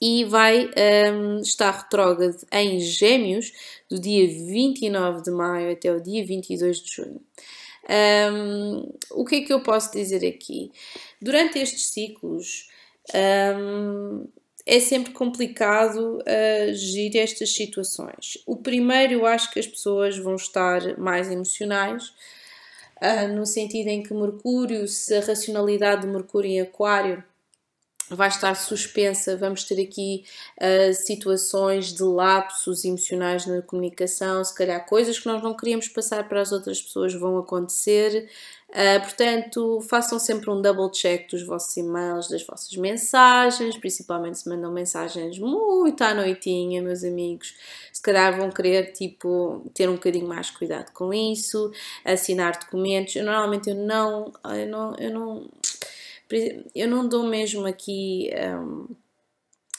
e 0.00 0.24
vai 0.24 0.70
um, 1.12 1.40
estar 1.40 1.70
retrógrado 1.70 2.38
em 2.52 2.78
Gêmeos 2.80 3.52
do 3.90 3.98
dia 3.98 4.26
29 4.26 5.22
de 5.22 5.30
maio 5.30 5.72
até 5.72 5.92
o 5.92 6.00
dia 6.00 6.24
22 6.24 6.80
de 6.82 6.94
junho. 6.94 7.20
Um, 8.32 8.92
o 9.12 9.24
que 9.24 9.36
é 9.36 9.40
que 9.40 9.52
eu 9.52 9.62
posso 9.62 9.92
dizer 9.92 10.26
aqui? 10.26 10.70
Durante 11.20 11.58
estes 11.58 11.86
ciclos 11.86 12.68
um, 13.14 14.28
é 14.66 14.78
sempre 14.80 15.12
complicado 15.12 16.18
uh, 16.18 16.74
gerir 16.74 17.22
estas 17.22 17.54
situações. 17.54 18.36
O 18.46 18.56
primeiro, 18.56 19.14
eu 19.14 19.26
acho 19.26 19.50
que 19.50 19.58
as 19.58 19.66
pessoas 19.66 20.18
vão 20.18 20.36
estar 20.36 20.98
mais 20.98 21.30
emocionais. 21.30 22.12
Uh, 23.00 23.28
no 23.32 23.46
sentido 23.46 23.88
em 23.88 24.02
que 24.02 24.12
Mercúrio, 24.12 24.86
se 24.86 25.14
a 25.14 25.20
racionalidade 25.20 26.02
de 26.02 26.08
Mercúrio 26.08 26.50
em 26.50 26.60
Aquário 26.60 27.24
vai 28.10 28.28
estar 28.28 28.54
suspensa. 28.54 29.36
Vamos 29.36 29.64
ter 29.64 29.82
aqui 29.82 30.24
uh, 30.60 30.94
situações 30.94 31.92
de 31.92 32.02
lapsos 32.02 32.84
emocionais 32.84 33.46
na 33.46 33.62
comunicação, 33.62 34.42
se 34.42 34.54
calhar 34.54 34.84
coisas 34.86 35.18
que 35.18 35.26
nós 35.26 35.42
não 35.42 35.54
queríamos 35.54 35.88
passar 35.88 36.28
para 36.28 36.40
as 36.40 36.52
outras 36.52 36.80
pessoas 36.80 37.14
vão 37.14 37.38
acontecer. 37.38 38.28
Uh, 38.68 39.00
portanto, 39.00 39.80
façam 39.88 40.18
sempre 40.18 40.50
um 40.50 40.60
double 40.60 40.90
check 40.90 41.30
dos 41.30 41.42
vossos 41.42 41.74
e-mails, 41.78 42.28
das 42.28 42.46
vossas 42.46 42.76
mensagens, 42.76 43.78
principalmente 43.78 44.40
se 44.40 44.48
mandam 44.48 44.70
mensagens 44.70 45.38
muito 45.38 46.02
à 46.04 46.12
noitinha, 46.12 46.82
meus 46.82 47.02
amigos. 47.02 47.54
Se 47.90 48.02
calhar 48.02 48.36
vão 48.36 48.50
querer 48.50 48.92
tipo 48.92 49.64
ter 49.72 49.88
um 49.88 49.94
bocadinho 49.94 50.28
mais 50.28 50.50
cuidado 50.50 50.92
com 50.92 51.14
isso, 51.14 51.72
assinar 52.04 52.58
documentos. 52.58 53.16
Eu, 53.16 53.24
normalmente 53.24 53.70
eu 53.70 53.74
não, 53.74 54.32
eu 54.44 54.68
não, 54.68 54.94
eu 54.96 55.10
não 55.10 55.50
eu 56.74 56.88
não 56.88 57.08
dou 57.08 57.24
mesmo 57.24 57.66
aqui. 57.66 58.30
Um, 58.34 58.86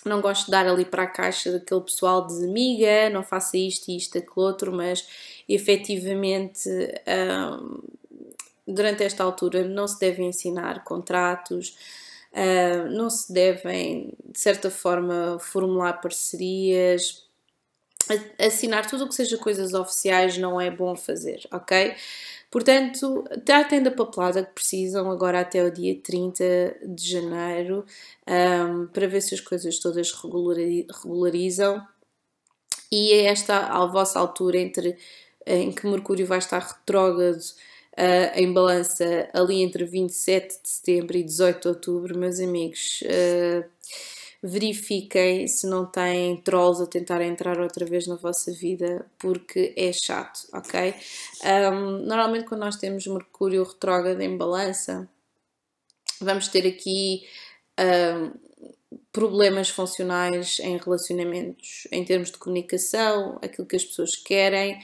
não 0.05 0.21
gosto 0.21 0.45
de 0.45 0.51
dar 0.51 0.65
ali 0.65 0.85
para 0.85 1.03
a 1.03 1.07
caixa 1.07 1.51
daquele 1.51 1.81
pessoal 1.81 2.25
de 2.25 2.43
amiga, 2.43 3.09
não 3.09 3.21
faça 3.23 3.57
isto 3.57 3.89
e 3.89 3.97
isto, 3.97 4.17
aquele 4.17 4.33
outro, 4.35 4.71
mas 4.71 5.05
efetivamente 5.47 6.69
um, 6.69 7.81
durante 8.67 9.03
esta 9.03 9.23
altura 9.23 9.67
não 9.67 9.87
se 9.87 9.99
devem 9.99 10.29
ensinar 10.29 10.83
contratos, 10.83 11.75
uh, 12.31 12.89
não 12.89 13.09
se 13.09 13.31
devem, 13.33 14.13
de 14.25 14.39
certa 14.39 14.71
forma, 14.71 15.37
formular 15.39 15.93
parcerias, 15.93 17.27
assinar 18.39 18.87
tudo 18.87 19.05
o 19.05 19.07
que 19.07 19.15
seja 19.15 19.37
coisas 19.37 19.73
oficiais 19.73 20.37
não 20.37 20.59
é 20.59 20.71
bom 20.71 20.95
fazer, 20.95 21.47
ok? 21.51 21.95
Portanto, 22.51 23.23
tratem 23.45 23.83
da 23.83 23.91
papelada 23.91 24.43
que 24.43 24.53
precisam 24.53 25.11
agora 25.11 25.41
até 25.41 25.63
o 25.63 25.71
dia 25.71 25.95
30 26.01 26.77
de 26.95 27.11
janeiro 27.11 27.85
um, 28.27 28.87
para 28.87 29.07
ver 29.07 29.21
se 29.21 29.35
as 29.35 29.39
coisas 29.39 29.77
todas 29.79 30.11
regularizam. 30.11 31.85
E 32.91 33.11
é 33.13 33.25
esta 33.25 33.67
a 33.67 33.85
vossa 33.85 34.19
altura 34.19 34.57
entre 34.57 34.97
em 35.45 35.71
que 35.71 35.87
Mercúrio 35.87 36.25
vai 36.25 36.39
estar 36.39 36.59
retrógrado 36.59 37.39
uh, 37.39 38.35
em 38.35 38.51
balança 38.51 39.29
ali 39.33 39.61
entre 39.61 39.83
27 39.85 40.61
de 40.63 40.69
setembro 40.69 41.17
e 41.17 41.23
18 41.23 41.61
de 41.61 41.67
outubro, 41.67 42.17
meus 42.17 42.39
amigos. 42.39 43.01
Uh, 43.03 43.63
verifiquem 44.41 45.47
se 45.47 45.67
não 45.67 45.85
têm 45.85 46.37
trolls 46.37 46.81
a 46.81 46.87
tentar 46.87 47.21
entrar 47.21 47.59
outra 47.59 47.85
vez 47.85 48.07
na 48.07 48.15
vossa 48.15 48.51
vida, 48.51 49.05
porque 49.19 49.73
é 49.75 49.91
chato, 49.91 50.47
ok? 50.53 50.93
Um, 51.43 52.05
normalmente, 52.05 52.45
quando 52.45 52.61
nós 52.61 52.77
temos 52.77 53.05
Mercúrio 53.05 53.63
retrógrado 53.63 54.21
em 54.21 54.37
balança, 54.37 55.09
vamos 56.21 56.47
ter 56.47 56.65
aqui 56.65 57.27
um, 57.79 58.31
problemas 59.11 59.69
funcionais 59.69 60.59
em 60.59 60.77
relacionamentos, 60.77 61.87
em 61.91 62.05
termos 62.05 62.31
de 62.31 62.37
comunicação, 62.37 63.37
aquilo 63.41 63.67
que 63.67 63.75
as 63.75 63.83
pessoas 63.83 64.15
querem. 64.15 64.79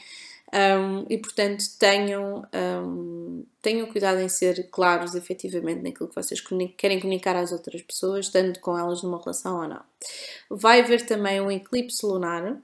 Um, 0.53 1.05
e 1.09 1.17
portanto 1.17 1.63
tenham, 1.79 2.47
um, 2.53 3.45
tenham 3.61 3.87
cuidado 3.87 4.19
em 4.19 4.29
ser 4.29 4.69
claros 4.69 5.15
efetivamente 5.15 5.81
naquilo 5.81 6.07
que 6.07 6.15
vocês 6.15 6.41
querem 6.77 6.99
comunicar 6.99 7.35
às 7.35 7.51
outras 7.51 7.81
pessoas, 7.81 8.27
estando 8.27 8.59
com 8.59 8.77
elas 8.77 9.01
numa 9.01 9.19
relação 9.19 9.61
ou 9.61 9.67
não. 9.67 9.81
Vai 10.49 10.81
haver 10.81 11.05
também 11.05 11.41
um 11.41 11.51
eclipse 11.51 12.05
lunar, 12.05 12.61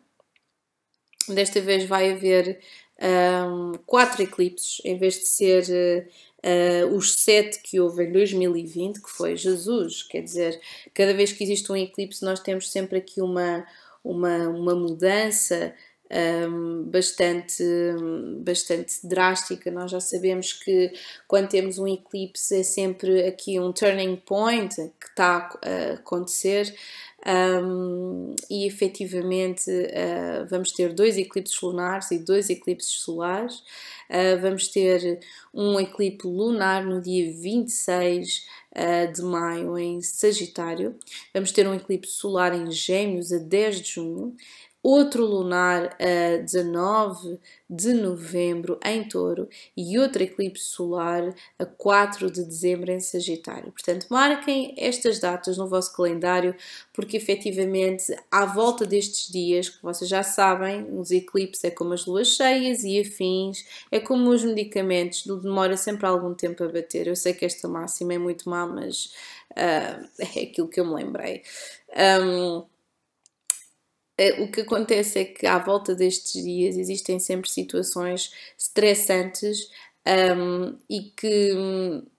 desta 1.27 1.59
vez 1.59 1.85
vai 1.85 2.11
haver 2.11 2.59
um, 3.01 3.73
quatro 3.85 4.21
eclipses, 4.21 4.79
em 4.85 4.97
vez 4.97 5.15
de 5.15 5.27
ser 5.27 6.07
uh, 6.43 6.95
os 6.95 7.15
sete 7.15 7.59
que 7.61 7.79
houve 7.79 8.05
em 8.05 8.11
2020, 8.11 9.01
que 9.01 9.09
foi 9.09 9.35
Jesus, 9.35 10.03
quer 10.03 10.21
dizer, 10.21 10.61
cada 10.93 11.13
vez 11.13 11.33
que 11.33 11.43
existe 11.43 11.71
um 11.71 11.75
eclipse, 11.75 12.23
nós 12.23 12.39
temos 12.39 12.71
sempre 12.71 12.99
aqui 12.99 13.21
uma, 13.21 13.65
uma, 14.03 14.47
uma 14.49 14.75
mudança 14.75 15.73
um, 16.11 16.83
bastante, 16.83 17.63
bastante 18.39 19.07
drástica. 19.07 19.71
Nós 19.71 19.91
já 19.91 19.99
sabemos 19.99 20.53
que 20.53 20.91
quando 21.27 21.47
temos 21.47 21.79
um 21.79 21.87
eclipse 21.87 22.59
é 22.59 22.63
sempre 22.63 23.25
aqui 23.25 23.59
um 23.59 23.71
turning 23.71 24.17
point 24.17 24.75
que 24.75 25.07
está 25.07 25.49
a 25.61 25.93
acontecer. 25.93 26.73
Um, 27.23 28.35
e 28.49 28.65
efetivamente 28.65 29.69
uh, 29.69 30.47
vamos 30.49 30.71
ter 30.71 30.91
dois 30.91 31.19
eclipses 31.19 31.61
lunares 31.61 32.09
e 32.09 32.17
dois 32.17 32.49
eclipses 32.49 32.93
solares. 32.93 33.59
Uh, 34.09 34.41
vamos 34.41 34.67
ter 34.69 35.19
um 35.53 35.79
eclipse 35.79 36.27
lunar 36.27 36.83
no 36.83 36.99
dia 36.99 37.31
26 37.31 38.47
uh, 38.71 39.13
de 39.13 39.21
maio 39.21 39.77
em 39.77 40.01
Sagitário. 40.01 40.95
Vamos 41.31 41.51
ter 41.51 41.67
um 41.67 41.75
eclipse 41.75 42.13
solar 42.13 42.55
em 42.55 42.71
Gêmeos 42.71 43.31
a 43.31 43.37
10 43.37 43.81
de 43.81 43.91
junho 43.91 44.35
outro 44.83 45.25
lunar 45.25 45.95
a 45.99 46.37
19 46.37 47.39
de 47.69 47.93
novembro 47.93 48.79
em 48.83 49.07
Touro 49.07 49.47
e 49.77 49.97
outro 49.99 50.23
eclipse 50.23 50.63
solar 50.63 51.33
a 51.57 51.65
4 51.65 52.31
de 52.31 52.43
dezembro 52.43 52.91
em 52.91 52.99
Sagitário. 52.99 53.71
Portanto, 53.71 54.07
marquem 54.09 54.73
estas 54.77 55.19
datas 55.19 55.57
no 55.57 55.67
vosso 55.67 55.95
calendário, 55.95 56.55
porque 56.93 57.15
efetivamente, 57.15 58.15
à 58.31 58.45
volta 58.45 58.85
destes 58.85 59.31
dias, 59.31 59.69
que 59.69 59.81
vocês 59.81 60.09
já 60.09 60.23
sabem, 60.23 60.87
os 60.99 61.11
eclipses 61.11 61.63
é 61.63 61.71
como 61.71 61.93
as 61.93 62.05
luas 62.05 62.29
cheias 62.29 62.83
e 62.83 62.99
afins, 62.99 63.63
é 63.91 63.99
como 63.99 64.29
os 64.31 64.43
medicamentos, 64.43 65.25
demora 65.25 65.77
sempre 65.77 66.07
algum 66.07 66.33
tempo 66.33 66.63
a 66.63 66.67
bater. 66.67 67.07
Eu 67.07 67.15
sei 67.15 67.33
que 67.33 67.45
esta 67.45 67.67
máxima 67.67 68.15
é 68.15 68.17
muito 68.17 68.49
má, 68.49 68.65
mas 68.65 69.13
uh, 69.51 70.07
é 70.19 70.43
aquilo 70.43 70.67
que 70.67 70.79
eu 70.79 70.85
me 70.85 70.95
lembrei. 70.95 71.43
Um, 72.23 72.63
o 74.39 74.51
que 74.51 74.61
acontece 74.61 75.19
é 75.19 75.25
que 75.25 75.45
à 75.47 75.57
volta 75.57 75.95
destes 75.95 76.43
dias 76.43 76.77
existem 76.77 77.19
sempre 77.19 77.49
situações 77.49 78.31
estressantes 78.57 79.69
um, 80.07 80.77
e 80.89 81.11
que 81.15 81.53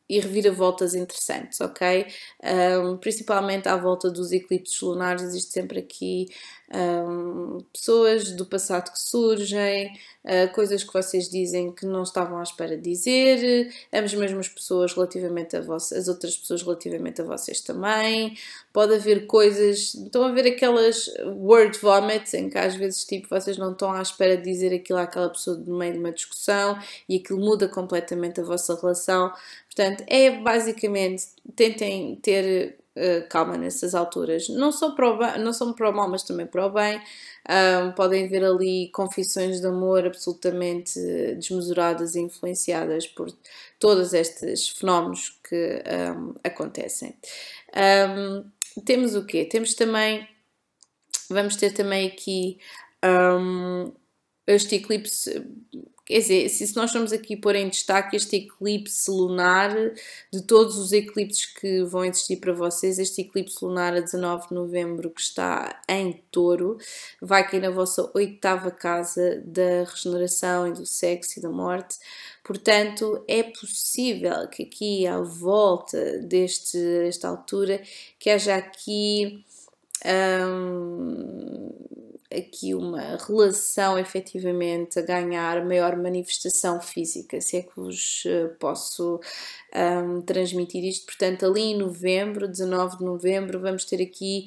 e 0.08 0.20
reviravoltas 0.20 0.94
interessantes, 0.94 1.60
ok? 1.60 2.06
Um, 2.42 2.96
principalmente 2.96 3.68
à 3.68 3.76
volta 3.76 4.10
dos 4.10 4.32
eclipses 4.32 4.80
lunares, 4.80 5.22
existe 5.22 5.52
sempre 5.52 5.78
aqui 5.78 6.28
um, 6.74 7.58
pessoas 7.72 8.32
do 8.32 8.46
passado 8.46 8.90
que 8.90 8.98
surgem, 8.98 9.92
uh, 10.24 10.52
coisas 10.54 10.82
que 10.82 10.92
vocês 10.92 11.28
dizem 11.28 11.70
que 11.70 11.84
não 11.84 12.02
estavam 12.02 12.38
à 12.38 12.42
espera 12.42 12.76
de 12.76 12.82
dizer, 12.82 13.70
as 13.92 14.14
mesmas 14.14 14.48
pessoas 14.48 14.94
relativamente 14.94 15.54
a 15.54 15.60
vocês, 15.60 16.00
as 16.02 16.08
outras 16.08 16.36
pessoas 16.36 16.62
relativamente 16.62 17.20
a 17.20 17.24
vocês 17.24 17.60
também. 17.60 18.36
Pode 18.72 18.94
haver 18.94 19.26
coisas, 19.26 19.94
estão 19.94 20.24
a 20.24 20.32
ver 20.32 20.46
aquelas 20.46 21.08
word 21.26 21.78
vomits 21.78 22.32
em 22.32 22.48
que 22.48 22.56
às 22.56 22.74
vezes 22.74 23.04
tipo 23.04 23.28
vocês 23.28 23.58
não 23.58 23.72
estão 23.72 23.92
à 23.92 24.00
espera 24.00 24.36
de 24.36 24.44
dizer 24.44 24.74
aquilo 24.74 24.98
àquela 24.98 25.28
pessoa 25.28 25.58
no 25.58 25.76
meio 25.76 25.92
de 25.92 25.98
uma 25.98 26.10
discussão 26.10 26.78
e 27.06 27.16
aquilo 27.16 27.38
muda 27.38 27.68
completamente 27.68 28.40
a 28.40 28.44
vossa 28.44 28.74
relação. 28.80 29.30
Portanto, 29.74 30.04
é 30.06 30.30
basicamente 30.30 31.28
tentem 31.56 32.16
ter 32.16 32.78
uh, 32.94 33.26
calma 33.28 33.56
nessas 33.56 33.94
alturas. 33.94 34.48
Não 34.50 34.70
só 34.70 34.90
para 34.90 35.08
o, 35.08 35.38
não 35.38 35.52
para 35.72 35.90
mal, 35.90 36.10
mas 36.10 36.22
também 36.22 36.46
para 36.46 36.66
o 36.66 36.70
bem. 36.70 37.00
Um, 37.48 37.92
podem 37.92 38.28
ver 38.28 38.44
ali 38.44 38.88
confissões 38.92 39.60
de 39.60 39.66
amor 39.66 40.06
absolutamente 40.06 41.00
desmesuradas 41.36 42.14
e 42.14 42.20
influenciadas 42.20 43.06
por 43.06 43.34
todos 43.80 44.12
estes 44.12 44.68
fenómenos 44.68 45.40
que 45.48 45.82
um, 46.14 46.34
acontecem. 46.44 47.16
Um, 47.74 48.44
temos 48.84 49.16
o 49.16 49.24
quê? 49.24 49.44
Temos 49.46 49.74
também, 49.74 50.28
vamos 51.30 51.56
ter 51.56 51.72
também 51.72 52.06
aqui 52.06 52.58
este 54.46 54.76
eclipse 54.76 55.44
Quer 56.04 56.18
dizer, 56.18 56.48
se 56.48 56.74
nós 56.74 56.86
estamos 56.86 57.12
aqui 57.12 57.36
pôr 57.36 57.54
em 57.54 57.68
destaque 57.68 58.16
este 58.16 58.36
eclipse 58.36 59.08
lunar, 59.08 59.72
de 60.32 60.42
todos 60.42 60.76
os 60.76 60.92
eclipses 60.92 61.46
que 61.46 61.84
vão 61.84 62.04
existir 62.04 62.38
para 62.38 62.52
vocês, 62.52 62.98
este 62.98 63.20
eclipse 63.20 63.64
lunar 63.64 63.94
a 63.94 64.00
19 64.00 64.48
de 64.48 64.54
novembro, 64.54 65.10
que 65.10 65.20
está 65.20 65.80
em 65.88 66.20
touro, 66.32 66.76
vai 67.20 67.48
cair 67.48 67.60
na 67.60 67.70
vossa 67.70 68.10
oitava 68.14 68.72
casa 68.72 69.40
da 69.46 69.84
regeneração 69.84 70.66
e 70.66 70.72
do 70.72 70.84
sexo 70.84 71.38
e 71.38 71.42
da 71.42 71.50
morte. 71.50 71.98
Portanto, 72.42 73.24
é 73.28 73.44
possível 73.44 74.48
que 74.48 74.64
aqui 74.64 75.06
à 75.06 75.20
volta 75.20 76.18
deste, 76.18 76.78
desta 76.78 77.28
altura, 77.28 77.80
que 78.18 78.28
haja 78.28 78.56
aqui. 78.56 79.44
Hum, 80.04 81.70
aqui 82.36 82.74
uma 82.74 83.16
relação 83.16 83.98
efetivamente 83.98 84.98
a 84.98 85.02
ganhar 85.02 85.64
maior 85.64 85.96
manifestação 85.96 86.80
física, 86.80 87.40
se 87.40 87.58
é 87.58 87.62
que 87.62 87.74
vos 87.76 88.24
eh, 88.26 88.48
posso 88.58 89.20
um, 89.74 90.20
transmitir 90.22 90.84
isto. 90.84 91.06
Portanto, 91.06 91.46
ali 91.46 91.62
em 91.72 91.78
novembro, 91.78 92.48
19 92.48 92.98
de 92.98 93.04
novembro, 93.04 93.60
vamos 93.60 93.84
ter 93.84 94.02
aqui 94.02 94.46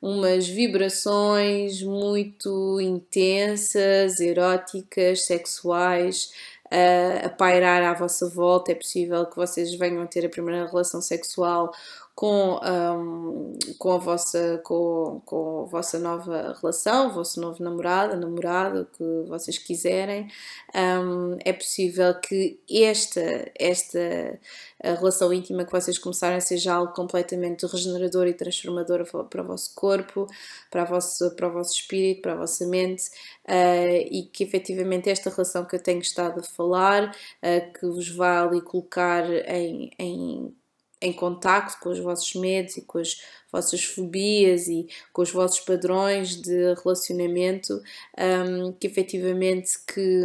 umas 0.00 0.46
vibrações 0.46 1.82
muito 1.82 2.80
intensas, 2.80 4.20
eróticas, 4.20 5.24
sexuais. 5.24 6.32
Uh, 6.66 7.26
a 7.26 7.28
pairar 7.28 7.80
à 7.84 7.94
vossa 7.94 8.28
volta, 8.28 8.72
é 8.72 8.74
possível 8.74 9.24
que 9.26 9.36
vocês 9.36 9.72
venham 9.76 10.02
a 10.02 10.06
ter 10.06 10.26
a 10.26 10.28
primeira 10.28 10.66
relação 10.66 11.00
sexual 11.00 11.72
com, 12.16 12.58
um, 12.64 13.58
com, 13.78 13.92
a 13.92 13.98
vossa, 13.98 14.58
com, 14.64 15.20
com 15.26 15.64
a 15.64 15.64
vossa 15.66 15.98
nova 15.98 16.56
relação, 16.58 17.08
o 17.08 17.12
vosso 17.12 17.38
novo 17.38 17.62
namorado, 17.62 18.16
namorado, 18.16 18.80
o 18.80 18.86
que 18.86 19.28
vocês 19.28 19.58
quiserem, 19.58 20.26
um, 20.74 21.36
é 21.44 21.52
possível 21.52 22.14
que 22.18 22.58
esta, 22.70 23.20
esta 23.54 24.40
relação 24.82 25.30
íntima 25.30 25.66
que 25.66 25.72
vocês 25.72 25.98
começarem 25.98 26.40
seja 26.40 26.72
algo 26.74 26.94
completamente 26.94 27.66
regenerador 27.66 28.26
e 28.26 28.32
transformador 28.32 29.04
para 29.28 29.42
o 29.42 29.46
vosso 29.46 29.74
corpo, 29.74 30.26
para, 30.70 30.82
a 30.82 30.84
vosso, 30.86 31.36
para 31.36 31.48
o 31.48 31.52
vosso 31.52 31.74
espírito, 31.74 32.22
para 32.22 32.32
a 32.32 32.36
vossa 32.36 32.66
mente, 32.66 33.10
uh, 33.46 34.08
e 34.10 34.22
que 34.32 34.42
efetivamente 34.42 35.10
esta 35.10 35.28
relação 35.28 35.66
que 35.66 35.76
eu 35.76 35.82
tenho 35.82 36.00
estado 36.00 36.40
a 36.40 36.42
falar, 36.42 37.10
uh, 37.10 37.72
que 37.78 37.86
vos 37.86 38.08
vai 38.08 38.38
ali 38.38 38.62
colocar 38.62 39.28
em, 39.30 39.90
em 39.98 40.54
em 41.00 41.12
contacto 41.12 41.78
com 41.80 41.90
os 41.90 41.98
vossos 41.98 42.34
medos 42.34 42.76
e 42.76 42.82
com 42.82 42.98
as 42.98 43.16
vossas 43.52 43.84
fobias 43.84 44.66
e 44.68 44.86
com 45.12 45.22
os 45.22 45.30
vossos 45.30 45.60
padrões 45.60 46.36
de 46.40 46.74
relacionamento, 46.74 47.80
um, 48.18 48.72
que 48.72 48.86
efetivamente 48.86 49.78
que, 49.86 50.22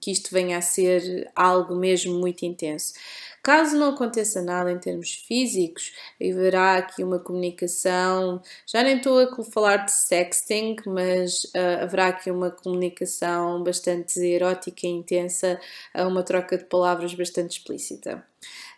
que 0.00 0.10
isto 0.10 0.30
venha 0.32 0.58
a 0.58 0.62
ser 0.62 1.30
algo 1.34 1.74
mesmo 1.74 2.18
muito 2.18 2.44
intenso. 2.44 2.94
Caso 3.42 3.76
não 3.76 3.90
aconteça 3.90 4.40
nada 4.40 4.70
em 4.70 4.78
termos 4.78 5.14
físicos, 5.14 5.92
haverá 6.20 6.76
aqui 6.76 7.02
uma 7.02 7.18
comunicação. 7.18 8.40
Já 8.64 8.84
nem 8.84 8.98
estou 8.98 9.18
a 9.18 9.44
falar 9.44 9.78
de 9.78 9.90
sexting, 9.90 10.76
mas 10.86 11.42
uh, 11.46 11.82
haverá 11.82 12.08
aqui 12.08 12.30
uma 12.30 12.52
comunicação 12.52 13.60
bastante 13.64 14.20
erótica 14.20 14.86
e 14.86 14.90
intensa, 14.90 15.60
uma 15.92 16.22
troca 16.22 16.56
de 16.56 16.64
palavras 16.66 17.14
bastante 17.14 17.58
explícita. 17.58 18.24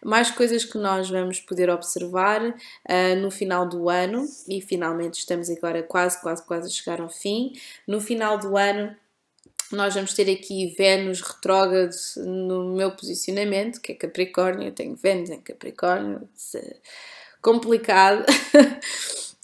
Mais 0.05 0.31
coisas 0.31 0.64
que 0.64 0.77
nós 0.77 1.09
vamos 1.09 1.40
poder 1.40 1.71
observar 1.71 2.43
uh, 2.47 3.17
no 3.21 3.31
final 3.31 3.67
do 3.67 3.88
ano, 3.88 4.29
e 4.47 4.61
finalmente 4.61 5.19
estamos 5.19 5.49
agora 5.49 5.83
quase, 5.83 6.21
quase, 6.21 6.45
quase 6.45 6.69
a 6.69 6.71
chegar 6.71 7.01
ao 7.01 7.09
fim. 7.09 7.53
No 7.87 8.01
final 8.01 8.38
do 8.38 8.57
ano, 8.57 8.95
nós 9.73 9.95
vamos 9.95 10.12
ter 10.12 10.31
aqui 10.31 10.75
Vênus 10.77 11.21
retrógrado 11.21 11.95
no 12.19 12.75
meu 12.75 12.93
posicionamento, 12.93 13.81
que 13.81 13.93
é 13.93 13.95
Capricórnio, 13.95 14.69
eu 14.69 14.73
tenho 14.73 14.95
Vênus 14.95 15.31
em 15.31 15.40
Capricórnio, 15.40 16.29
é 16.55 16.77
complicado, 17.43 18.25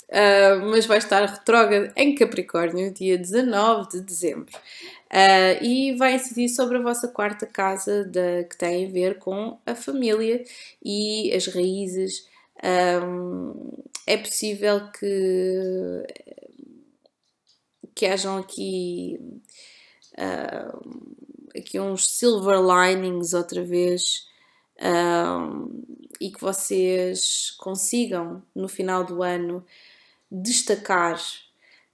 uh, 0.09 0.67
mas 0.71 0.87
vai 0.87 0.99
estar 0.99 1.25
retrógrado 1.25 1.93
em 1.97 2.15
Capricórnio, 2.15 2.93
dia 2.93 3.19
19 3.19 3.89
de 3.91 4.01
dezembro. 4.03 4.53
Uh, 5.13 5.65
e 5.65 5.97
vai 5.97 6.15
incidir 6.15 6.49
sobre 6.49 6.79
a 6.79 6.83
vossa 6.83 7.09
quarta 7.09 7.45
casa 7.45 8.05
de, 8.05 8.45
que 8.45 8.57
tem 8.57 8.87
a 8.87 8.91
ver 8.91 9.19
com 9.19 9.59
a 9.67 9.75
família 9.75 10.45
e 10.85 11.33
as 11.35 11.49
raízes. 11.49 12.29
Um, 12.63 13.73
é 14.07 14.17
possível 14.17 14.89
que, 14.93 16.07
que 17.95 18.07
hajam 18.07 18.39
aqui 18.39 19.19
uh, 20.15 21.11
aqui 21.57 21.81
uns 21.81 22.09
silver 22.09 22.59
linings 22.61 23.35
outra 23.35 23.63
vez 23.63 24.29
uh, 24.77 25.85
e 26.21 26.31
que 26.31 26.41
vocês 26.41 27.53
consigam 27.59 28.43
no 28.55 28.69
final 28.69 29.05
do 29.05 29.23
ano 29.23 29.65
destacar 30.31 31.21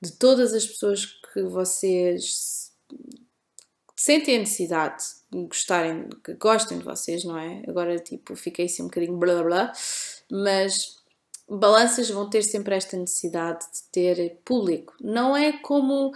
de 0.01 0.13
todas 0.13 0.53
as 0.53 0.67
pessoas 0.67 1.07
que 1.07 1.43
vocês 1.43 2.66
sentem 3.97 4.37
a 4.37 4.41
necessidade 4.41 5.05
de 5.31 5.45
gostarem, 5.47 6.09
que 6.23 6.35
gostem 6.35 6.79
de 6.79 6.85
vocês, 6.85 7.25
não 7.25 7.39
é? 7.39 7.63
Agora 7.67 7.99
tipo 7.99 8.37
fiquei 8.37 8.67
assim 8.67 8.83
um 8.83 8.87
bocadinho 8.87 9.17
blá 9.17 9.43
blá, 9.43 9.73
mas 10.31 10.97
balanças 11.49 12.11
vão 12.11 12.29
ter 12.29 12.43
sempre 12.43 12.75
esta 12.75 12.97
necessidade 12.97 13.61
de 13.61 13.83
ter 13.91 14.39
público. 14.45 14.95
Não 15.01 15.37
é 15.37 15.53
como 15.53 16.13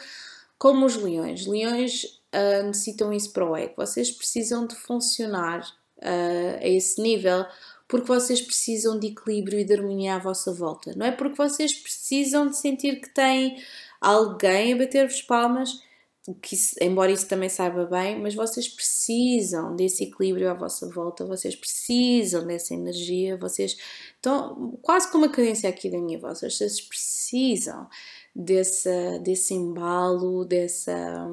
como 0.59 0.85
os 0.85 0.97
leões. 0.97 1.47
Leões 1.47 2.05
uh, 2.35 2.67
necessitam 2.67 3.13
isso 3.13 3.33
para 3.33 3.51
o 3.51 3.57
ego. 3.57 3.75
Vocês 3.79 4.11
precisam 4.11 4.67
de 4.67 4.77
funcionar 4.77 5.61
uh, 5.99 6.59
a 6.61 6.69
esse 6.69 7.01
nível 7.01 7.47
porque 7.89 8.07
vocês 8.07 8.41
precisam 8.41 8.99
de 8.99 9.09
equilíbrio 9.09 9.59
e 9.59 9.65
de 9.65 9.73
harmonia 9.73 10.15
à 10.15 10.19
vossa 10.19 10.53
volta. 10.53 10.93
Não 10.95 11.07
é 11.07 11.11
porque 11.11 11.37
vocês 11.37 11.73
precisam 11.73 12.47
de 12.47 12.57
sentir 12.57 13.01
que 13.01 13.09
têm 13.09 13.61
alguém 14.01 14.73
a 14.73 14.77
bater-vos 14.77 15.23
palmas, 15.23 15.83
que 16.43 16.55
isso, 16.55 16.77
embora 16.81 17.11
isso 17.11 17.27
também 17.27 17.49
saiba 17.49 17.87
bem, 17.87 18.21
mas 18.21 18.35
vocês 18.35 18.69
precisam 18.69 19.75
desse 19.75 20.05
equilíbrio 20.05 20.51
à 20.51 20.55
vossa 20.55 20.89
volta, 20.89 21.25
vocês 21.25 21.57
precisam 21.57 22.47
dessa 22.47 22.75
energia, 22.75 23.37
vocês 23.39 23.77
estão 24.15 24.79
quase 24.83 25.11
como 25.11 25.25
uma 25.25 25.33
cadência 25.33 25.69
aqui 25.69 25.91
da 25.91 25.99
minha 25.99 26.19
voz, 26.19 26.41
vocês 26.41 26.81
precisam 26.81 27.89
desse, 28.35 29.19
desse 29.21 29.55
embalo, 29.55 30.45
dessa, 30.45 31.27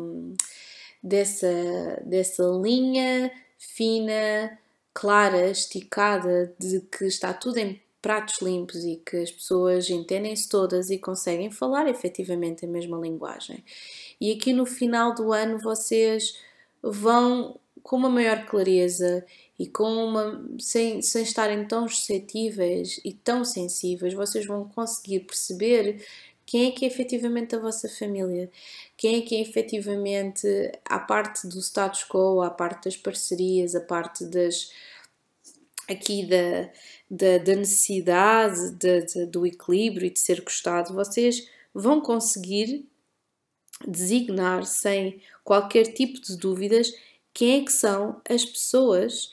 dessa, 1.04 2.02
dessa 2.06 2.44
linha 2.44 3.32
fina, 3.58 4.58
clara, 4.94 5.50
esticada, 5.50 6.56
de 6.58 6.80
que 6.82 7.06
está 7.06 7.34
tudo 7.34 7.58
em 7.58 7.80
pratos 8.08 8.42
limpos 8.42 8.86
e 8.86 9.02
que 9.06 9.18
as 9.18 9.30
pessoas 9.30 9.90
entendem-se 9.90 10.48
todas 10.48 10.90
e 10.90 10.98
conseguem 10.98 11.52
falar 11.52 11.90
efetivamente 11.90 12.64
a 12.64 12.68
mesma 12.68 12.98
linguagem. 12.98 13.62
E 14.22 14.32
aqui 14.32 14.54
no 14.54 14.66
final 14.66 15.14
do 15.14 15.34
ano 15.34 15.60
vocês 15.60 16.40
vão 16.82 17.60
com 17.84 17.98
uma 17.98 18.10
maior 18.10 18.46
clareza 18.46 19.26
e 19.60 19.68
com 19.68 20.06
uma 20.06 20.42
sem, 20.58 21.02
sem 21.02 21.24
estarem 21.24 21.68
tão 21.68 21.86
suscetíveis 21.86 22.98
e 23.04 23.12
tão 23.12 23.44
sensíveis, 23.44 24.14
vocês 24.14 24.46
vão 24.46 24.70
conseguir 24.70 25.22
perceber 25.22 26.02
quem 26.46 26.68
é 26.68 26.72
que 26.72 26.86
é 26.86 26.88
efetivamente 26.88 27.58
a 27.58 27.60
vossa 27.60 27.90
família, 27.90 28.50
quem 28.96 29.18
é 29.18 29.22
que 29.22 29.36
é 29.36 29.42
efetivamente 29.42 30.48
a 30.86 30.98
parte 30.98 31.46
do 31.46 31.60
status 31.60 32.06
quo, 32.06 32.42
a 32.42 32.50
parte 32.50 32.86
das 32.86 32.96
parcerias, 32.96 33.76
a 33.76 33.82
parte 33.82 34.24
das 34.24 34.72
aqui 35.90 36.26
da, 36.26 36.70
da, 37.10 37.38
da 37.38 37.56
necessidade 37.56 38.72
de, 38.72 39.02
de, 39.02 39.26
do 39.26 39.46
equilíbrio 39.46 40.08
e 40.08 40.10
de 40.10 40.20
ser 40.20 40.42
gostado, 40.42 40.94
vocês 40.94 41.50
vão 41.74 42.02
conseguir 42.02 42.86
designar 43.88 44.66
sem 44.66 45.22
qualquer 45.44 45.94
tipo 45.94 46.20
de 46.20 46.36
dúvidas 46.38 46.92
quem 47.34 47.62
é 47.62 47.64
que 47.64 47.72
são 47.72 48.20
as 48.28 48.44
pessoas 48.44 49.32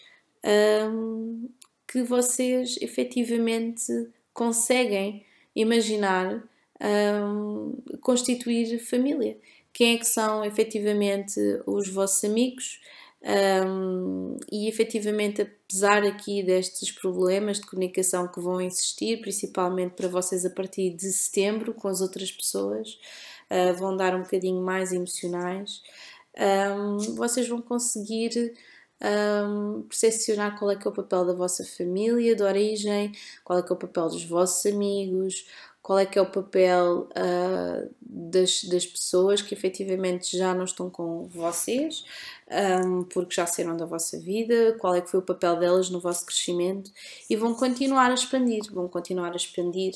um, 0.93 1.49
que 1.89 2.03
vocês 2.03 2.77
efetivamente 2.83 4.11
conseguem 4.33 5.25
imaginar 5.57 6.47
um, 6.83 7.79
constituir 8.01 8.79
família. 8.79 9.39
Quem 9.73 9.95
é 9.95 9.99
que 9.99 10.07
são 10.07 10.45
efetivamente 10.45 11.41
os 11.67 11.89
vossos 11.89 12.23
amigos? 12.25 12.81
Um, 13.27 14.37
e 14.53 14.69
efetivamente, 14.69 15.41
apesar 15.41 16.05
aqui 16.05 16.43
destes 16.43 16.91
problemas 16.93 17.59
de 17.59 17.67
comunicação 17.67 18.29
que 18.29 18.39
vão 18.39 18.61
existir, 18.61 19.21
principalmente 19.23 19.93
para 19.93 20.09
vocês 20.09 20.45
a 20.45 20.51
partir 20.51 20.91
de 20.91 21.11
setembro 21.11 21.73
com 21.73 21.89
as 21.89 22.03
outras 22.03 22.31
pessoas, 22.31 22.99
uh, 23.51 23.75
vão 23.79 23.97
dar 23.97 24.15
um 24.15 24.23
bocadinho 24.23 24.61
mais 24.61 24.93
emocionais, 24.93 25.83
um, 26.77 26.99
vocês 27.15 27.49
vão 27.49 27.63
conseguir 27.63 28.53
um, 29.03 29.83
percepcionar 29.83 30.59
qual 30.59 30.71
é 30.71 30.77
que 30.77 30.87
é 30.87 30.91
o 30.91 30.95
papel 30.95 31.25
da 31.25 31.33
vossa 31.33 31.65
família. 31.65 32.35
De 32.35 32.43
origem, 32.43 33.13
qual 33.43 33.59
é 33.59 33.63
que 33.63 33.73
é 33.73 33.75
o 33.75 33.79
papel 33.79 34.09
dos 34.09 34.25
vossos 34.25 34.65
amigos, 34.67 35.47
qual 35.85 35.99
é 35.99 36.07
que 36.07 36.19
é 36.19 36.23
o 36.23 36.27
papel 36.31 37.11
uh, 37.11 37.95
das, 38.01 38.65
das 38.65 38.87
pessoas 38.87 39.43
que 39.43 39.53
efetivamente 39.53 40.35
já 40.35 40.55
não 40.55 40.65
estão 40.65 40.89
com 40.89 41.29
vocês, 41.29 42.07
um, 42.87 43.05
porque 43.05 43.35
já 43.35 43.47
saíram 43.47 43.77
da 43.77 43.85
vossa 43.85 44.19
vida, 44.19 44.75
qual 44.81 44.95
é 44.95 45.03
que 45.03 45.11
foi 45.11 45.21
o 45.21 45.23
papel 45.23 45.59
delas 45.59 45.91
no 45.91 46.01
vosso 46.01 46.25
crescimento 46.25 46.91
e 47.29 47.37
vão 47.37 47.53
continuar 47.53 48.11
a 48.11 48.15
expandir, 48.15 48.63
vão 48.73 48.89
continuar 48.89 49.35
a 49.35 49.37
expandir 49.37 49.93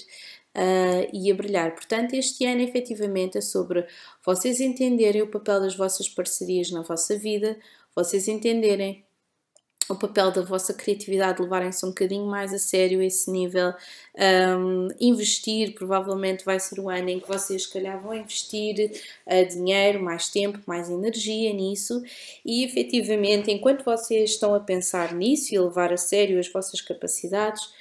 uh, 0.55 1.09
e 1.11 1.33
a 1.33 1.35
brilhar. 1.35 1.75
Portanto, 1.75 2.13
este 2.13 2.45
ano 2.45 2.61
efetivamente 2.61 3.39
é 3.39 3.41
sobre 3.41 3.87
vocês 4.23 4.61
entenderem 4.61 5.23
o 5.23 5.31
papel 5.31 5.59
das 5.59 5.75
vossas 5.75 6.07
parcerias 6.07 6.71
na 6.71 6.83
vossa 6.83 7.17
vida, 7.17 7.59
vocês 7.97 8.29
entenderem 8.29 9.08
o 9.89 9.97
papel 9.97 10.31
da 10.31 10.43
vossa 10.43 10.75
criatividade, 10.75 11.41
levarem-se 11.41 11.85
um 11.85 11.89
bocadinho 11.89 12.27
mais 12.27 12.53
a 12.53 12.59
sério 12.59 13.01
esse 13.03 13.31
nível, 13.31 13.73
um, 14.59 14.89
investir, 15.01 15.75
provavelmente 15.75 16.45
vai 16.45 16.61
ser 16.61 16.79
o 16.79 16.89
ano 16.89 17.09
em 17.09 17.21
que 17.21 17.29
vocês, 17.29 17.63
se 17.63 17.73
calhar, 17.73 18.01
vão 18.01 18.15
investir 18.15 18.93
uh, 19.27 19.49
dinheiro, 19.49 20.03
mais 20.03 20.29
tempo, 20.29 20.61
mais 20.67 20.91
energia 20.91 21.53
nisso 21.53 22.03
e, 22.45 22.65
efetivamente, 22.65 23.51
enquanto 23.51 23.85
vocês 23.85 24.31
estão 24.31 24.55
a 24.55 24.61
pensar 24.61 25.15
nisso 25.15 25.55
e 25.55 25.59
levar 25.59 25.93
a 25.93 25.97
sério 25.97 26.39
as 26.39 26.49
vossas 26.49 26.81
capacidades, 26.81 27.73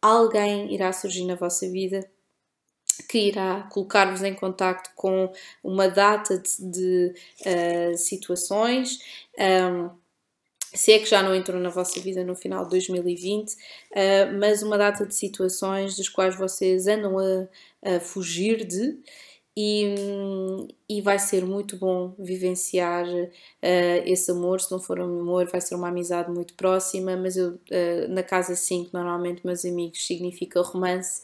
alguém 0.00 0.74
irá 0.74 0.92
surgir 0.92 1.24
na 1.24 1.36
vossa 1.36 1.68
vida 1.68 2.08
que 3.08 3.28
irá 3.28 3.62
colocar-vos 3.70 4.22
em 4.22 4.34
contacto 4.34 4.90
com 4.94 5.32
uma 5.62 5.88
data 5.88 6.38
de, 6.38 6.70
de 6.70 7.14
uh, 7.46 7.96
situações. 7.96 8.98
Um, 9.38 10.01
se 10.74 10.92
é 10.92 10.98
que 10.98 11.06
já 11.06 11.22
não 11.22 11.34
entrou 11.34 11.60
na 11.60 11.68
vossa 11.68 12.00
vida 12.00 12.24
no 12.24 12.34
final 12.34 12.64
de 12.64 12.70
2020, 12.70 13.52
uh, 13.52 13.56
ah, 13.94 14.32
mas 14.38 14.62
uma 14.62 14.78
data 14.78 15.06
de 15.06 15.14
situações 15.14 15.96
das 15.96 16.08
quais 16.08 16.36
vocês 16.36 16.86
andam 16.86 17.18
a, 17.18 17.96
a 17.96 18.00
fugir 18.00 18.64
de. 18.64 18.98
E, 19.54 19.94
e, 20.88 21.02
vai 21.02 21.18
ser 21.18 21.44
muito 21.44 21.76
bom 21.76 22.14
vivenciar 22.18 23.06
uh, 23.06 23.28
esse 24.06 24.30
amor. 24.30 24.62
Se 24.62 24.72
não 24.72 24.80
for 24.80 24.98
um 24.98 25.20
amor, 25.20 25.46
vai 25.46 25.60
ser 25.60 25.74
uma 25.74 25.88
amizade 25.88 26.30
muito 26.30 26.54
próxima. 26.54 27.16
Mas 27.18 27.36
eu, 27.36 27.50
uh, 27.50 28.08
na 28.08 28.22
casa 28.22 28.56
5, 28.56 28.90
normalmente, 28.94 29.44
meus 29.44 29.62
amigos 29.66 30.06
significa 30.06 30.62
romance 30.62 31.20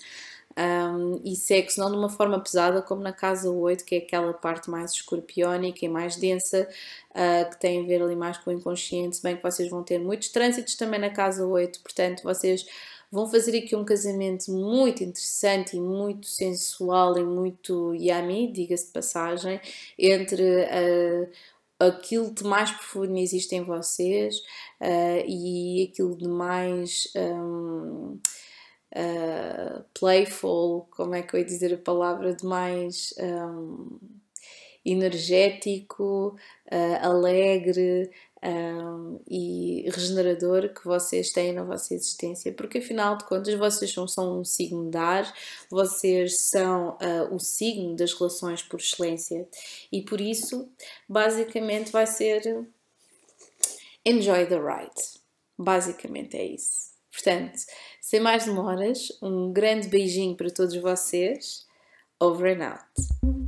um, 0.58 1.20
e 1.24 1.36
sexo 1.36 1.78
não 1.78 1.88
de 1.88 1.96
uma 1.96 2.08
forma 2.08 2.40
pesada 2.40 2.82
como 2.82 3.00
na 3.00 3.12
casa 3.12 3.48
8, 3.48 3.84
que 3.84 3.94
é 3.94 3.98
aquela 3.98 4.32
parte 4.32 4.68
mais 4.68 4.92
escorpiónica 4.92 5.84
e 5.84 5.88
mais 5.88 6.16
densa, 6.16 6.68
uh, 7.10 7.50
que 7.50 7.60
tem 7.60 7.80
a 7.80 7.86
ver 7.86 8.02
ali 8.02 8.16
mais 8.16 8.38
com 8.38 8.50
o 8.50 8.52
inconsciente, 8.52 9.16
se 9.16 9.22
bem 9.22 9.36
que 9.36 9.42
vocês 9.42 9.70
vão 9.70 9.84
ter 9.84 10.00
muitos 10.00 10.30
trânsitos 10.30 10.74
também 10.74 10.98
na 10.98 11.10
casa 11.10 11.46
8, 11.46 11.80
portanto 11.80 12.22
vocês 12.24 12.66
vão 13.10 13.30
fazer 13.30 13.56
aqui 13.56 13.76
um 13.76 13.84
casamento 13.84 14.50
muito 14.50 15.04
interessante 15.04 15.76
e 15.76 15.80
muito 15.80 16.26
sensual 16.26 17.16
e 17.16 17.24
muito 17.24 17.94
yummy, 17.94 18.50
diga-se 18.52 18.86
de 18.86 18.92
passagem, 18.92 19.60
entre 19.96 20.42
uh, 20.42 21.28
aquilo 21.78 22.34
de 22.34 22.42
mais 22.42 22.72
profundo 22.72 23.16
existe 23.16 23.54
em 23.54 23.62
vocês 23.62 24.38
uh, 24.80 25.24
e 25.24 25.88
aquilo 25.92 26.16
de 26.16 26.26
mais. 26.26 27.12
Um, 27.14 28.18
uh, 28.94 29.84
playful, 29.94 30.86
como 30.90 31.14
é 31.14 31.22
que 31.22 31.34
eu 31.34 31.40
ia 31.40 31.46
dizer 31.46 31.74
a 31.74 31.78
palavra, 31.78 32.34
de 32.34 32.44
mais 32.44 33.14
um, 33.18 33.98
energético, 34.84 36.36
uh, 36.70 37.06
alegre 37.06 38.10
um, 38.42 39.20
e 39.28 39.88
regenerador 39.90 40.72
que 40.72 40.84
vocês 40.84 41.30
têm 41.30 41.52
na 41.52 41.64
vossa 41.64 41.94
existência, 41.94 42.52
porque 42.52 42.78
afinal 42.78 43.16
de 43.16 43.24
contas 43.24 43.54
vocês 43.54 43.94
não 43.96 44.06
são 44.06 44.40
um 44.40 44.44
signo 44.44 44.90
de 44.90 44.96
ar, 44.96 45.32
vocês 45.70 46.38
são 46.40 46.90
uh, 46.90 47.34
o 47.34 47.38
signo 47.38 47.96
das 47.96 48.12
relações 48.12 48.62
por 48.62 48.80
excelência 48.80 49.46
e 49.90 50.02
por 50.02 50.20
isso 50.20 50.68
basicamente 51.08 51.90
vai 51.90 52.06
ser 52.06 52.66
enjoy 54.04 54.46
the 54.46 54.56
ride. 54.56 55.18
Basicamente 55.58 56.36
é 56.36 56.44
isso. 56.44 56.88
Portanto, 57.12 57.58
sem 58.08 58.20
mais 58.20 58.46
demoras, 58.46 59.12
um 59.20 59.52
grande 59.52 59.86
beijinho 59.86 60.34
para 60.34 60.48
todos 60.48 60.74
vocês. 60.76 61.66
Over 62.18 62.56
and 62.56 62.66
out. 62.66 63.47